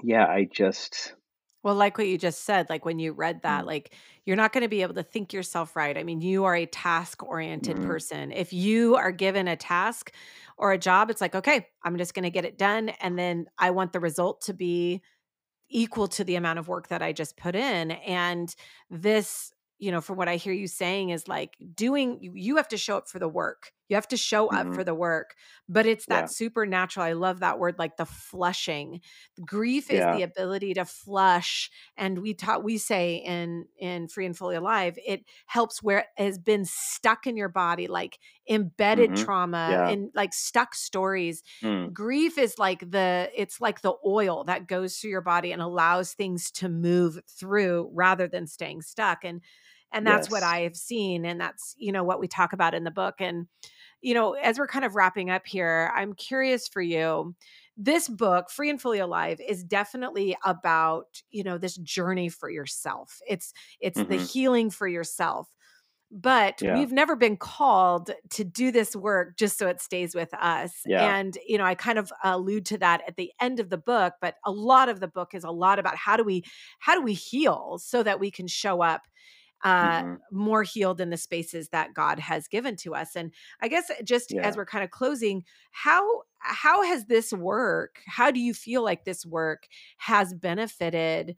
[0.03, 1.15] yeah, I just,
[1.65, 3.95] Well, like what you just said, like when you read that, mm, like
[4.27, 5.97] you're not going to be able to think yourself right.
[5.97, 8.33] I mean, you are a task oriented mm, person.
[8.33, 10.13] If you are given a task
[10.59, 12.91] or a job, it's like, okay, I'm just going to get it done.
[13.01, 15.01] And then I want the result to be
[15.71, 17.93] equal to the amount of work that I just put in.
[17.93, 18.55] And
[18.91, 22.77] this, you know, from what I hear you saying is like doing, you have to
[22.77, 23.73] show up for the work.
[23.89, 25.35] You have to show up hmm for the work,
[25.69, 27.05] but it's yeah, that supernatural.
[27.07, 29.01] I love that word, like the flushing.
[29.45, 31.71] Grief is yeah, the ability to flush.
[31.97, 36.07] And we taught, we say in, in Free and Fully Alive, it helps where it
[36.17, 38.19] has been stuck in your body, like
[38.49, 43.83] embedded hmm trauma yeah, and like stuck stories mm, grief is like the it's like
[43.83, 48.47] the oil that goes through your body and allows things to move through rather than
[48.47, 49.43] staying stuck and
[49.93, 52.85] and that's what i have seen and that's you know what we talk about in
[52.85, 53.47] the book and
[54.05, 57.35] you know as we're kind of wrapping up here i'm curious for you
[57.77, 63.19] this book free and fully alive is definitely about you know this journey for yourself.
[63.27, 65.49] It's it's the hmm healing for yourself
[66.11, 70.33] but yeah, we've never been called to do this work just so it stays with
[70.35, 73.71] us yeah, and you know i kind of allude to that at the end of
[73.71, 76.45] the book but a lot of the book is a lot about how do we
[76.79, 79.03] how do we heal so that we can show up
[79.63, 83.69] uh hmm more healed in the spaces that god has given to us and i
[83.69, 88.53] guess just as we're kind of closing how how has this work how do you
[88.53, 89.67] feel like this work
[89.99, 91.37] has benefited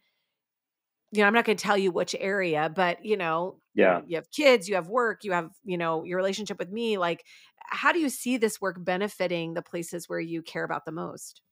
[1.13, 4.03] you know, I'm not going to tell you which area, but you know, Yeah.
[4.05, 6.99] you have kids, you have work, you have, you know, your relationship with me.
[6.99, 7.25] Like,
[7.59, 11.43] how do you see this work benefiting the places where you care about the most?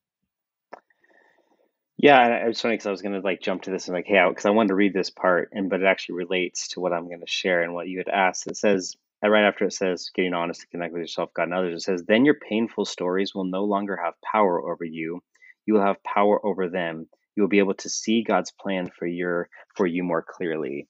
[2.04, 4.06] Yeah, and I- it's funny because I was gonna like jump to this and like,
[4.06, 6.94] hey, because I wanted to read this part, and but it actually relates to what
[6.94, 8.48] I'm gonna share and what you had asked.
[8.48, 11.54] It says, uh, right after it says, getting honest to connect with yourself, God, and
[11.54, 11.76] others.
[11.76, 15.22] It says, then your painful stories will no longer have power over you.
[15.66, 17.08] You will have power over them.
[17.36, 20.88] You will be able to see God's plan for your for you more clearly.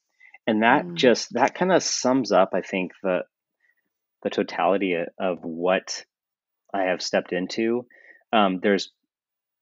[0.48, 3.24] And that Mm, just that kind of sums up, I think, the
[4.22, 6.04] the totality of what
[6.74, 7.86] I have stepped into.
[8.32, 8.92] Um, there's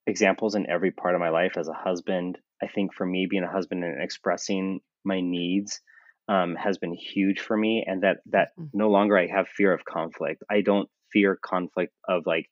[0.06, 2.38] examples in every part of my life as a husband.
[2.62, 5.80] I think for me, being a husband and expressing my needs
[6.28, 8.70] um, has been huge for me, and that that mhm.
[8.72, 10.42] no longer I have fear of conflict.
[10.50, 12.48] I don't fear conflict of like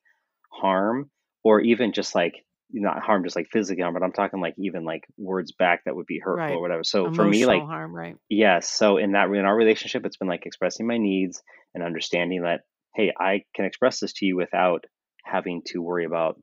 [0.51, 1.11] harm
[1.43, 4.85] or even just like not harm, just like physically harm, but I'm talking like even
[4.85, 6.85] like words back that would be hurtful or whatever.
[6.85, 8.17] So for me, like harm, right?
[8.29, 11.43] yes, so in that in our relationship, it's been like expressing my needs
[11.75, 12.61] and understanding that
[12.95, 14.85] hey, I can express this to you without
[15.25, 16.41] having to worry about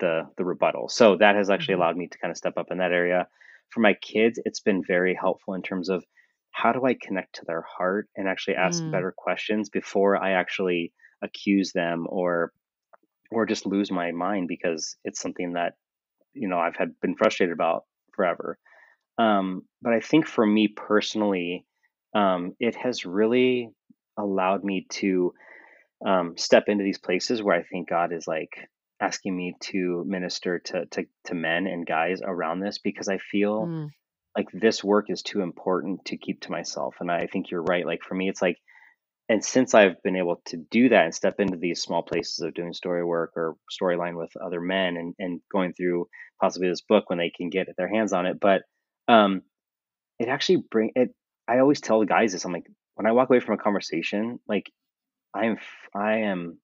[0.00, 0.88] the the rebuttal.
[0.88, 3.28] So that has actually hmm allowed me to kind of step up in that area.
[3.70, 6.04] For my kids, it's been very helpful in terms of
[6.52, 10.32] how do I connect to their heart and actually ask Mm, better questions before I
[10.32, 12.52] actually accuse them or
[13.30, 15.74] or just lose my mind because it's something that
[16.34, 18.58] you know I've had been frustrated about forever.
[19.18, 21.66] Um, but I think for me personally,
[22.14, 23.70] um, it has really
[24.18, 25.34] allowed me to
[26.06, 28.68] um, step into these places where I think God is like
[29.00, 33.66] asking me to minister to to to men and guys around this because I feel
[33.66, 33.88] mm,
[34.36, 36.96] like this work is too important to keep to myself.
[37.00, 37.86] And I think you're right.
[37.86, 38.58] Like for me, it's like,
[39.28, 42.54] and since I've been able to do that and step into these small places of
[42.54, 46.08] doing story work or storyline with other men and and going through
[46.40, 48.62] possibly this book when they can get their hands on it, but
[49.08, 49.42] um,
[50.18, 51.14] it actually bring it.
[51.48, 52.44] I always tell the guys this.
[52.44, 54.70] I'm like, when I walk away from a conversation, like
[55.34, 55.58] I am
[55.94, 56.58] I am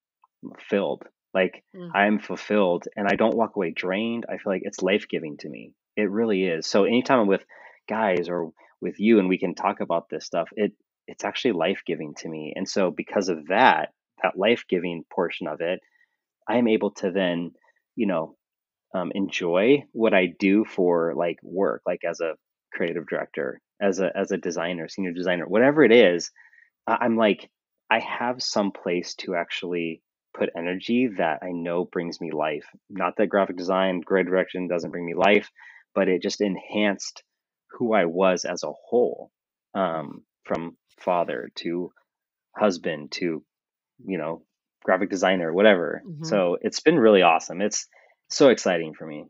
[0.58, 1.04] filled.
[1.34, 4.26] Like mm, I am fulfilled and I don't walk away drained.
[4.28, 5.72] I feel like it's life-giving to me.
[5.96, 6.66] It really is.
[6.66, 7.44] So anytime I'm with
[7.88, 10.72] guys or with you and we can talk about this stuff, it
[11.06, 12.52] it's actually life-giving to me.
[12.54, 13.90] And so because of that,
[14.22, 15.80] that life-giving portion of it,
[16.48, 17.52] I am able to then,
[17.96, 18.36] you know,
[18.94, 22.34] um, enjoy what I do for like work, like as a
[22.72, 26.30] creative director, as a as a designer, senior designer, whatever it is
[26.86, 27.50] I'm like,
[27.90, 30.02] I have some place to actually
[30.34, 32.64] put energy that I know brings me life.
[32.88, 35.50] Not that graphic design, grid direction doesn't bring me life,
[35.94, 37.22] but it just enhanced
[37.72, 39.30] who I was as a whole,
[39.74, 41.92] um, from father to
[42.56, 43.44] husband to,
[44.04, 44.44] you know,
[44.84, 46.02] graphic designer, whatever.
[46.06, 46.26] Mhm.
[46.26, 47.60] So it's been really awesome.
[47.60, 47.88] It's
[48.28, 49.26] so exciting for me.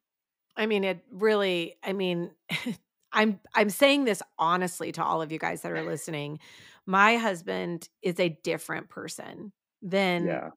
[0.57, 2.31] I mean, it really, I mean,
[3.13, 6.39] I'm I'm saying this honestly to all of you guys that are listening.
[6.87, 10.51] My husband is a different person than Yeah.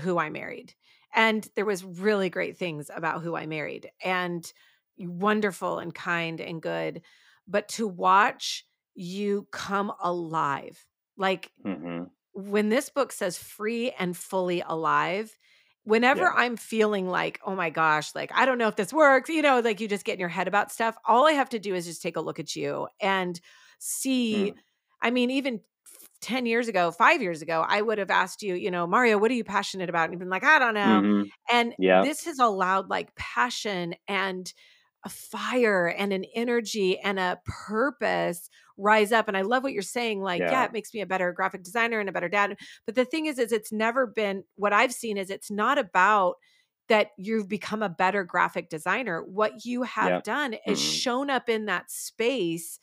[0.00, 0.74] Who I married.
[1.14, 4.50] And there was really great things about who I married and
[4.98, 7.02] wonderful and kind and good.
[7.46, 10.86] But to watch you come alive,
[11.16, 15.36] like hmm when this book says free and fully alive,
[15.84, 16.32] whenever Yeah.
[16.32, 19.60] I'm feeling like, oh my gosh, like I don't know if this works, you know,
[19.60, 21.86] like you just get in your head about stuff, all I have to do is
[21.86, 23.38] just take a look at you and
[23.78, 24.52] see.
[24.52, 24.60] Mm.
[25.02, 25.60] I mean, even
[26.22, 29.30] 10 years ago, five years ago, I would have asked you, you know, Mario, what
[29.30, 30.04] are you passionate about?
[30.04, 31.04] And you've been like, I don't know.
[31.04, 32.06] hmm And Yeah.
[32.06, 34.52] this has allowed like passion and
[35.04, 38.48] a fire and an energy and a purpose
[38.78, 39.26] rise up.
[39.26, 40.20] And I love what you're saying.
[40.20, 40.64] Like, yeah, Yeah.
[40.64, 42.56] it makes me a better graphic designer and a better dad.
[42.86, 46.36] But the thing is, is it's never been what I've seen is it's not about
[46.88, 49.22] that you've become a better graphic designer.
[49.22, 50.22] What you have Yep.
[50.22, 50.78] done is Mm-mm.
[50.78, 52.78] shown up in that space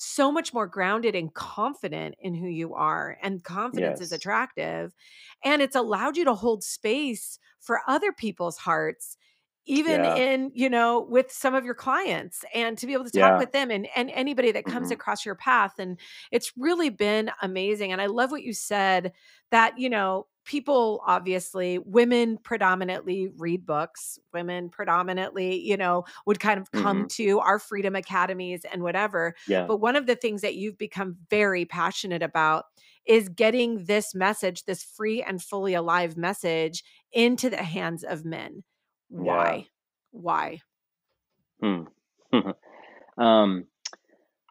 [0.00, 3.18] so much more grounded and confident in who you are.
[3.22, 4.94] And confidence is attractive.
[5.44, 9.16] And it's allowed you to hold space for other people's hearts
[9.66, 10.06] even Yeah.
[10.06, 13.38] in you know with some of your clients and to be able to talk Yeah.
[13.38, 15.98] with them and and anybody that comes hmm across your path and
[16.30, 19.12] it's really been amazing and i love what you said
[19.50, 26.58] that you know people obviously women predominantly read books women predominantly you know would kind
[26.58, 29.66] of come hmm to our freedom academies and whatever Yeah.
[29.66, 32.64] but one of the things that you've become very passionate about
[33.06, 36.82] is getting this message this free and fully alive message
[37.12, 38.64] into the hands of men
[39.18, 39.58] Yeah.
[39.58, 39.66] why
[40.12, 40.60] why
[41.60, 41.82] Hmm.
[43.18, 43.66] um,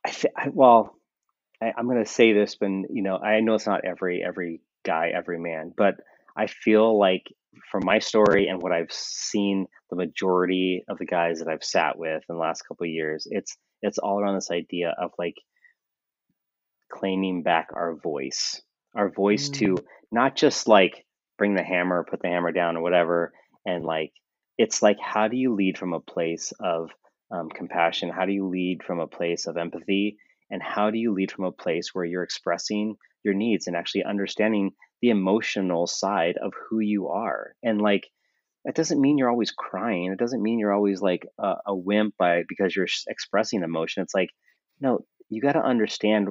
[0.06, 0.96] I, th- I well,
[1.62, 5.06] I, I'm gonna say this, but you know, I know it's not every every guy,
[5.20, 5.96] every man, but
[6.44, 7.26] I feel like
[7.72, 11.98] from my story and what I've seen, the majority of the guys that I've sat
[11.98, 13.58] with in the last couple of years, it's
[13.88, 15.38] it's all around this idea of like
[16.92, 18.62] claiming back our voice,
[18.96, 19.84] our voice to Mm.
[20.12, 21.06] not just like
[21.38, 23.34] bring the hammer, put the hammer down, or whatever,
[23.66, 24.14] and like
[24.58, 26.92] it's like how do you lead from a place of
[27.32, 28.10] um, compassion?
[28.10, 30.18] How do you lead from a place of empathy?
[30.50, 34.04] And how do you lead from a place where you're expressing your needs and actually
[34.04, 37.54] understanding the emotional side of who you are?
[37.64, 38.08] And like
[38.66, 40.12] that doesn't mean you're always crying.
[40.12, 44.04] It doesn't mean you're always like a, a wimp by because you're expressing emotion.
[44.04, 44.30] It's like
[44.80, 46.28] no, you got to understand.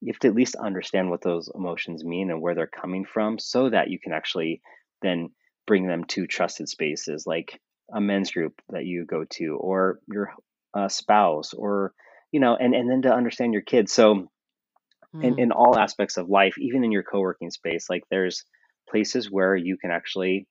[0.00, 3.38] You have to at least understand what those emotions mean and where they're coming from,
[3.38, 4.60] so that you can actually
[5.02, 5.30] then
[5.66, 7.60] bring them to trusted spaces like
[7.92, 10.34] a men's group that you go to, or your
[10.74, 11.92] uh, spouse, or
[12.30, 13.92] you know, and and then to understand your kids.
[13.92, 14.28] So
[15.14, 15.38] Mm.
[15.38, 18.44] in all aspects of life, even in your co-working space, like there's
[18.88, 20.46] places where you can actually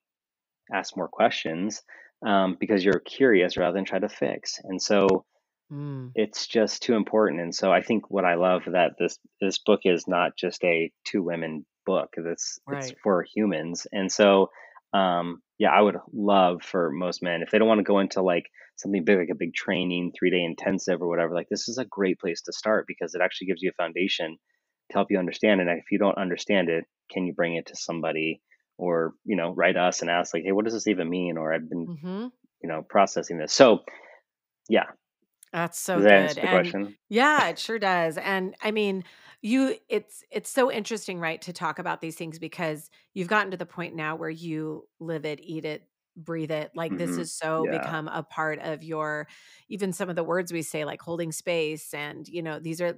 [0.72, 1.82] ask more questions
[2.26, 4.58] um, because you're curious rather than try to fix.
[4.64, 5.24] And so
[5.70, 6.10] Mm.
[6.14, 7.40] it's just too important.
[7.40, 10.90] And so I think what I love that this this book is not just a
[11.04, 12.14] two women book.
[12.16, 13.86] It's it's for humans.
[13.92, 14.50] And so
[14.92, 18.22] um yeah, I would love for most men if they don't want to go into
[18.22, 18.44] like
[18.76, 22.18] something big like a big training, 3-day intensive or whatever, like this is a great
[22.20, 24.36] place to start because it actually gives you a foundation
[24.90, 27.76] to help you understand and if you don't understand it, can you bring it to
[27.76, 28.40] somebody
[28.78, 31.52] or, you know, write us and ask like, "Hey, what does this even mean?" or
[31.52, 32.28] I've been, hmm
[32.62, 33.52] you know, processing this.
[33.52, 33.84] So,
[34.68, 34.86] yeah,
[35.52, 36.74] that's so does that good
[37.08, 39.02] yeah it sure does and i mean
[39.42, 43.56] you it's it's so interesting right to talk about these things because you've gotten to
[43.56, 47.18] the point now where you live it eat it breathe it like this Mhm.
[47.18, 47.68] is so Yeah.
[47.68, 49.28] become a part of your
[49.68, 52.96] even some of the words we say like holding space and you know these are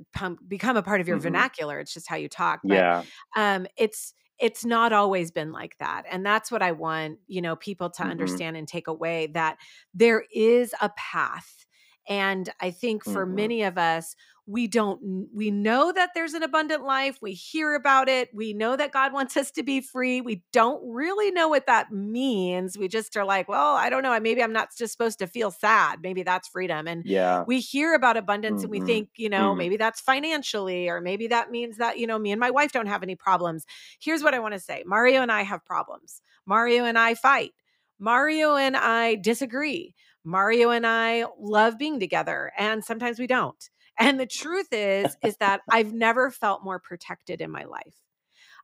[0.49, 1.19] become a part of your Mhm.
[1.19, 3.05] vernacular it's just how you talk but Yeah.
[3.37, 7.57] um it's it's not always been like that and that's what i want you know
[7.57, 8.43] people to Mhm.
[8.43, 9.59] understand and take away that
[9.93, 11.67] there is a path
[12.09, 13.27] and i think for Mhm.
[13.27, 14.15] many of us
[14.47, 18.75] we don't we know that there's an abundant life we hear about it we know
[18.77, 22.89] that god wants us to be free we don't really know what that means we
[22.89, 26.01] just are like well i don't know maybe i'm not just supposed to feel sad
[26.03, 27.47] maybe that's freedom and Yeah.
[27.47, 28.81] we hear about abundance and we Mhm.
[28.81, 29.55] think, you know, Mm.
[29.55, 32.87] maybe that's financially, or maybe that means that, you know, me and my wife don't
[32.87, 33.65] have any problems.
[34.01, 36.23] Here's what I want to say Mario and I have problems.
[36.47, 37.53] Mario and I fight.
[37.99, 39.95] Mario and I disagree.
[40.25, 43.71] Mario and I love being together, and sometimes we don't.
[43.99, 47.97] And the truth is, is that I've never felt more protected in my life.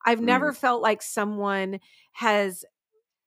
[0.04, 0.56] I've never Mm.
[0.56, 1.80] felt like someone
[2.12, 2.64] has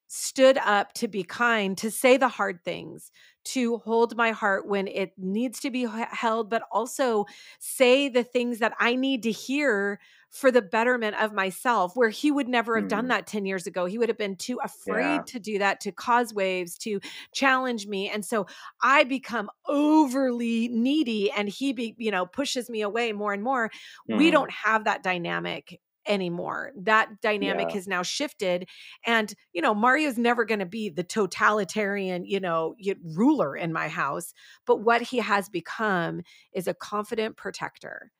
[0.08, 3.12] stood up to be kind, to say the hard things,
[3.46, 7.26] to hold my heart when it needs to be held, but also
[7.60, 10.00] say the things that I need to hear
[10.32, 13.10] for the betterment of myself, where he would never have done Mm.
[13.10, 13.86] that 10 years ago.
[13.86, 15.28] He would have been too afraid Yeah.
[15.28, 17.00] to do that, to cause waves, to
[17.34, 18.10] challenge me.
[18.10, 18.46] And so
[18.82, 23.72] I become overly needy and he be, you know, pushes me away more and more.
[24.08, 24.32] We Mm.
[24.32, 26.72] don't have that dynamic anymore.
[26.76, 27.74] That dynamic Yeah.
[27.74, 28.68] has now shifted.
[29.06, 33.88] And, you know, Mario's never going to be the totalitarian, you know, ruler in my
[33.90, 34.34] house.
[34.66, 36.22] But what he has become
[36.54, 38.12] is a confident protector.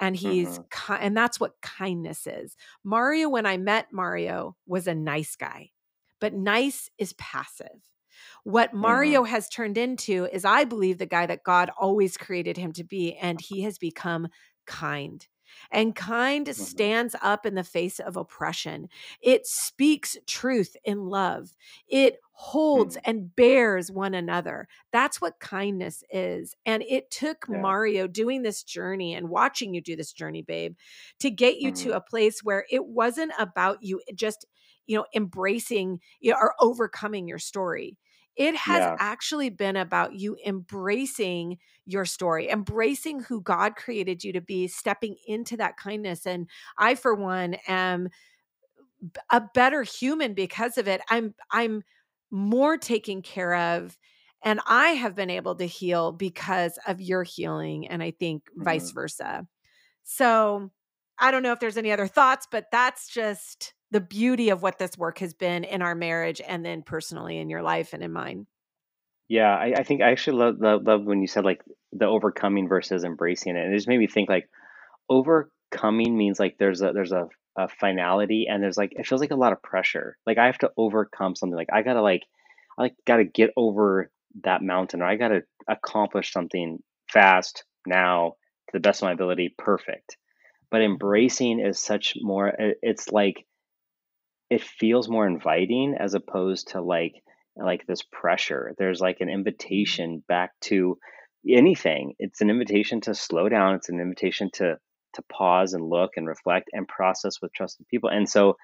[0.00, 0.64] And he's, Mhm.
[0.70, 2.56] ki- and that's what kindness is.
[2.84, 5.70] Mario, when I met Mario, was a nice guy,
[6.20, 7.90] but nice is passive.
[8.44, 12.72] What Mario has turned into is, I believe, the guy that God always created him
[12.74, 14.28] to be, and he has become
[14.66, 15.26] kind.
[15.70, 18.88] And kind stands up in the face of oppression.
[19.20, 21.56] It speaks truth in love.
[21.88, 23.02] It holds Mm.
[23.04, 24.68] and bears one another.
[24.92, 26.54] That's what kindness is.
[26.66, 27.66] And it took Yeah.
[27.66, 30.76] Mario doing this journey and watching you do this journey, babe,
[31.20, 31.96] to get you to Mhm.
[31.96, 34.46] a place where it wasn't about you just,
[34.86, 37.96] you know, embracing you know, or overcoming your story.
[38.36, 38.98] It has Yeah.
[38.98, 45.16] actually been about you embracing your story, embracing who God created you to be, stepping
[45.26, 46.26] into that kindness.
[46.26, 48.10] And I, for one, am
[49.30, 51.00] a better human because of it.
[51.10, 51.82] I'm I'm
[52.30, 53.98] more taken care of
[54.44, 58.90] and I have been able to heal because of your healing and I think vice
[58.90, 58.92] Mhm.
[58.92, 59.46] versa.
[60.04, 60.72] So,
[61.18, 64.78] I don't know if there's any other thoughts, but that's just the beauty of what
[64.78, 68.12] this work has been in our marriage and then personally in your life and in
[68.12, 68.46] mine.
[69.28, 71.62] Yeah, I, I think I actually love, love love when you said like
[71.92, 73.64] the overcoming versus embracing it.
[73.64, 74.48] And it just made me think like
[75.08, 77.28] overcoming means like there's a there's a,
[77.58, 80.16] a finality and there's like it feels like a lot of pressure.
[80.26, 81.56] Like I have to overcome something.
[81.56, 82.22] Like I gotta like
[82.78, 84.10] I like gotta get over
[84.44, 86.78] that mountain or I gotta accomplish something
[87.08, 88.34] fast now
[88.68, 90.16] to the best of my ability, perfect.
[90.70, 90.92] But mm-hmm.
[90.92, 93.44] embracing is such more it's like
[94.50, 97.14] it feels more inviting as opposed to like
[97.56, 98.74] like this pressure.
[98.78, 100.98] There's like an invitation back to
[101.48, 102.14] anything.
[102.18, 103.74] It's an invitation to slow down.
[103.74, 104.78] It's an invitation to
[105.14, 108.10] to pause and look and reflect and process with trusted people.
[108.10, 108.56] And so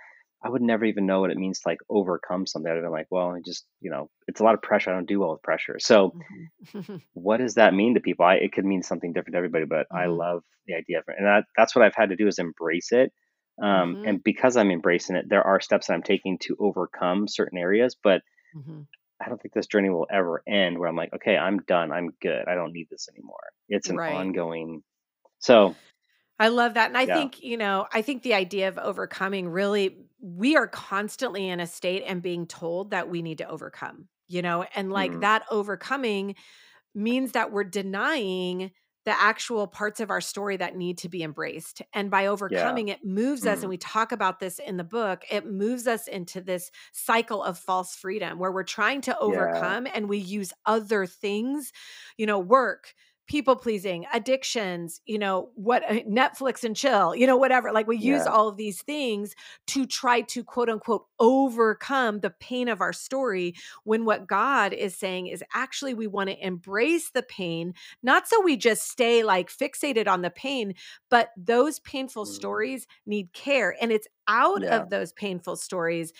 [0.44, 2.70] i would never even know what it means to like overcome something.
[2.70, 4.90] I'd have been like well I just you know it's a lot of pressure.
[4.90, 5.78] I don't do well with pressure.
[5.78, 6.50] So Mhm.
[7.14, 8.24] what does that mean to people?
[8.24, 10.06] I, it could mean something different to everybody but i Mhm.
[10.06, 11.16] love the idea of it.
[11.18, 13.12] And that, that's what i've had to do is embrace it
[13.60, 14.04] um, Mhm.
[14.04, 17.96] and because i'm embracing it there are steps that i'm taking to overcome certain areas
[18.02, 18.22] but
[18.52, 18.86] Mhm.
[19.24, 22.10] i don't think this journey will ever end where i'm like okay i'm done i'm
[22.20, 24.06] good i don't need this anymore it's an Right.
[24.06, 24.82] ongoing
[25.40, 25.76] so
[26.38, 26.88] I love that.
[26.88, 27.06] And I Yeah.
[27.06, 31.66] think, you know, I think the idea of overcoming really, we are constantly in a
[31.66, 35.20] state and being told that we need to overcome, you know, and like Mhm.
[35.20, 36.34] that overcoming
[36.94, 38.72] means that we're denying
[39.04, 41.82] the actual parts of our story that need to be embraced.
[41.92, 43.70] And by overcoming it moves us, and mm-hmm.
[43.70, 47.96] we talk about this in the book, it moves us into this cycle of false
[47.96, 51.72] freedom where we're trying to overcome and we use other things,
[52.16, 52.94] you know, work,
[53.32, 57.72] people pleasing, addictions, you know, what uh, Netflix and chill, you know, whatever.
[57.72, 59.34] Like we use all of these things
[59.68, 63.54] to try to quote unquote overcome the pain of our story
[63.84, 67.72] when what God is saying is actually we want to embrace the pain,
[68.02, 70.74] not so we just stay like fixated on the pain,
[71.08, 72.26] but those painful Mhm.
[72.26, 73.74] stories need care.
[73.80, 74.68] And it's out Yeah.
[74.70, 76.12] of those painful stories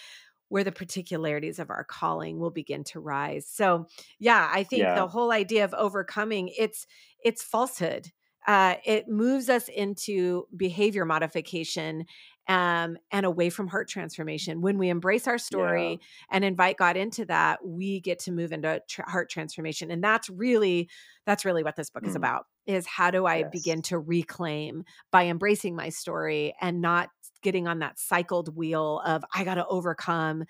[0.53, 3.48] where the particularities of our calling will begin to rise.
[3.48, 3.86] So,
[4.18, 4.94] yeah, I think Yeah.
[4.94, 6.86] the whole idea of overcoming it's
[7.24, 8.11] it's falsehood.
[8.46, 12.05] Uh, it moves us into behavior modification
[12.48, 14.61] um, and away from heart transformation.
[14.61, 16.00] When we embrace our story
[16.30, 20.28] and invite God into that, we get to move into tr- heart transformation, and that's
[20.28, 20.90] really
[21.24, 22.16] that's really what this book is Mm.
[22.16, 22.46] about.
[22.66, 23.50] Is how do I Yes.
[23.50, 27.11] begin to reclaim by embracing my story and not
[27.43, 30.45] getting on that cycled wheel of I got to overcome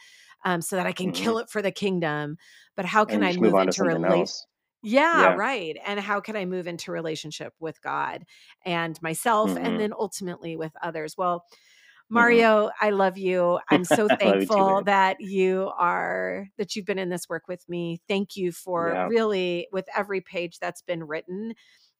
[0.45, 1.13] um, so that I can Mhm.
[1.13, 2.37] kill it for the kingdom.
[2.77, 4.47] But how can I move into else
[4.85, 5.33] Yeah, Yeah.
[5.33, 5.77] right.
[5.87, 8.25] And how can I move into relationship with God
[8.65, 9.81] and myself and Mhm.
[9.81, 11.17] then ultimately with others?
[11.17, 11.45] Well,
[12.15, 12.45] Mhm.
[12.45, 13.59] Mario, I love you.
[13.71, 17.69] I'm so love you thankful that you are that you've been in this work with
[17.69, 18.03] me.
[18.09, 19.05] Thank you for Yeah.
[19.05, 21.55] really with every page that's been written,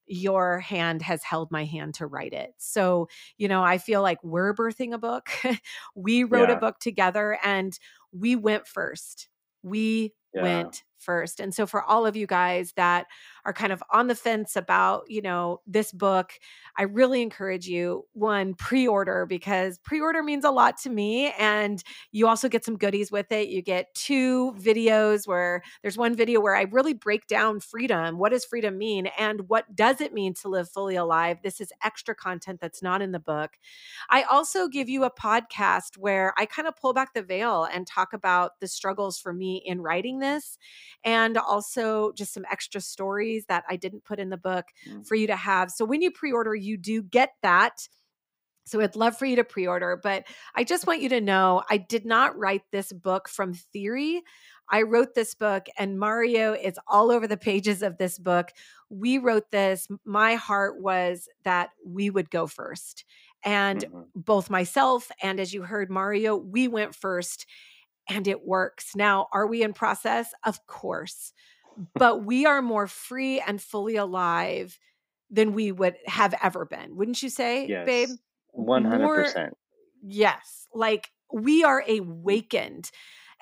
[0.07, 2.55] your hand has held my hand to write it.
[2.59, 5.31] So, you know, I feel like we're birthing a book.
[5.95, 7.79] we wrote a book together and
[8.13, 9.29] we went first.
[9.63, 10.73] We Yeah.
[10.73, 11.41] went first.
[11.41, 13.07] And so for all of you guys that
[13.45, 16.33] are kind of on the fence about, you know, this book,
[16.77, 21.83] I really encourage you one pre-order because pre-order means a lot to me and
[22.13, 23.49] you also get some goodies with it.
[23.49, 28.19] You get two videos where there's one video where I really break down freedom.
[28.19, 31.39] What does freedom mean and what does it mean to live fully alive?
[31.43, 33.51] This is extra content that's not in the book.
[34.09, 37.87] I also give you a podcast where I kind of pull back the veil and
[37.87, 40.59] talk about the struggles for me in writing this
[41.05, 45.03] and also just some extra stories that I didn't put in the book Mm.
[45.03, 45.71] for you to have.
[45.71, 47.89] So when you pre order, you do get that.
[48.65, 50.25] So I'd love for you to pre order, but
[50.55, 54.23] I just want you to know I did not write this book from theory.
[54.71, 58.51] I wrote this book, and Mario is all over the pages of this book.
[58.89, 59.89] We wrote this.
[60.05, 63.05] My heart was that we would go first.
[63.45, 64.13] And Mhm.
[64.15, 67.47] both myself and as you heard Mario, we went first
[68.09, 68.95] and it works.
[68.97, 70.33] Now, are we in process?
[70.45, 71.33] Of course.
[71.95, 74.79] But we are more free and fully alive
[75.31, 76.97] than we would have ever been.
[76.97, 78.11] Wouldn't you say, babe?
[78.11, 78.19] Yes.
[78.51, 79.57] One hundred More percent.
[80.03, 80.69] Yes.
[80.75, 82.01] Like we are mm.
[82.01, 82.91] awakened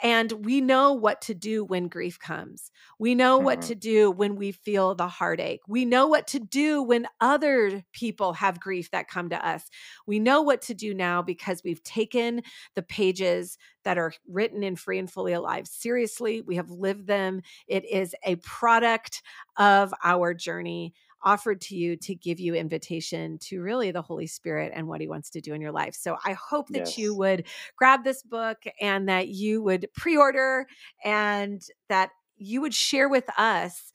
[0.02, 2.70] and we know what to do when grief comes.
[2.98, 3.66] We know what Mhm.
[3.68, 5.60] to do when we feel the heartache.
[5.68, 9.68] We know what to do when other people have grief that come to us.
[10.06, 12.42] We know what to do now because we've taken
[12.74, 16.40] the pages that are written in Free and Fully Alive seriously.
[16.40, 17.42] We have lived them.
[17.66, 19.22] It is a product
[19.56, 24.72] of our journey offered to you to give you invitation to really the Holy Spirit
[24.74, 25.94] and what he wants to do in your life.
[25.94, 27.46] So I hope that you would
[27.76, 30.66] grab this book and that you would pre-order
[31.04, 33.92] and that you would share with us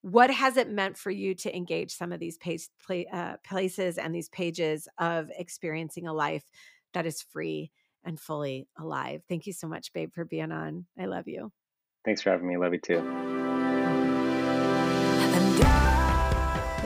[0.00, 3.98] what has it meant for you to engage some of these pace, pla uh, places
[3.98, 6.44] and these pages of experiencing a life
[6.92, 7.70] that is free
[8.04, 9.22] and fully alive.
[9.28, 10.86] Thank you so much, babe, for being on.
[10.98, 11.52] I love you.
[12.04, 12.56] Thanks for having me.
[12.56, 14.31] Love you too.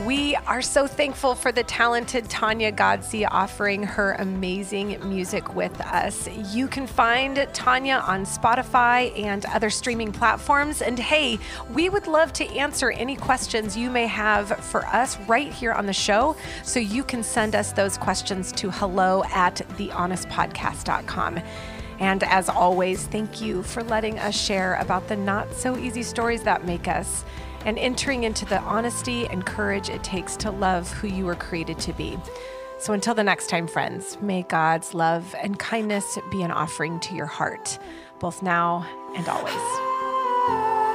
[0.07, 6.29] We are so thankful for the talented Tanya Godsey offering her amazing music with us.
[6.53, 10.81] You can find Tanya on Spotify and other streaming platforms.
[10.81, 11.39] And hey,
[11.73, 15.85] we would love to answer any questions you may have for us right here on
[15.85, 16.37] the show.
[16.63, 21.41] So you can send us those questions to hello at thehonestpodcast.com.
[21.99, 26.43] And as always, thank you for letting us share about the not so easy stories
[26.43, 27.25] that make us
[27.67, 31.77] and entering into the honesty and courage it takes to love who you were created
[31.77, 32.17] to be.
[32.79, 37.13] So until the next time, friends, may God's love and kindness be an offering to
[37.13, 37.77] your heart,
[38.19, 40.86] both now and always.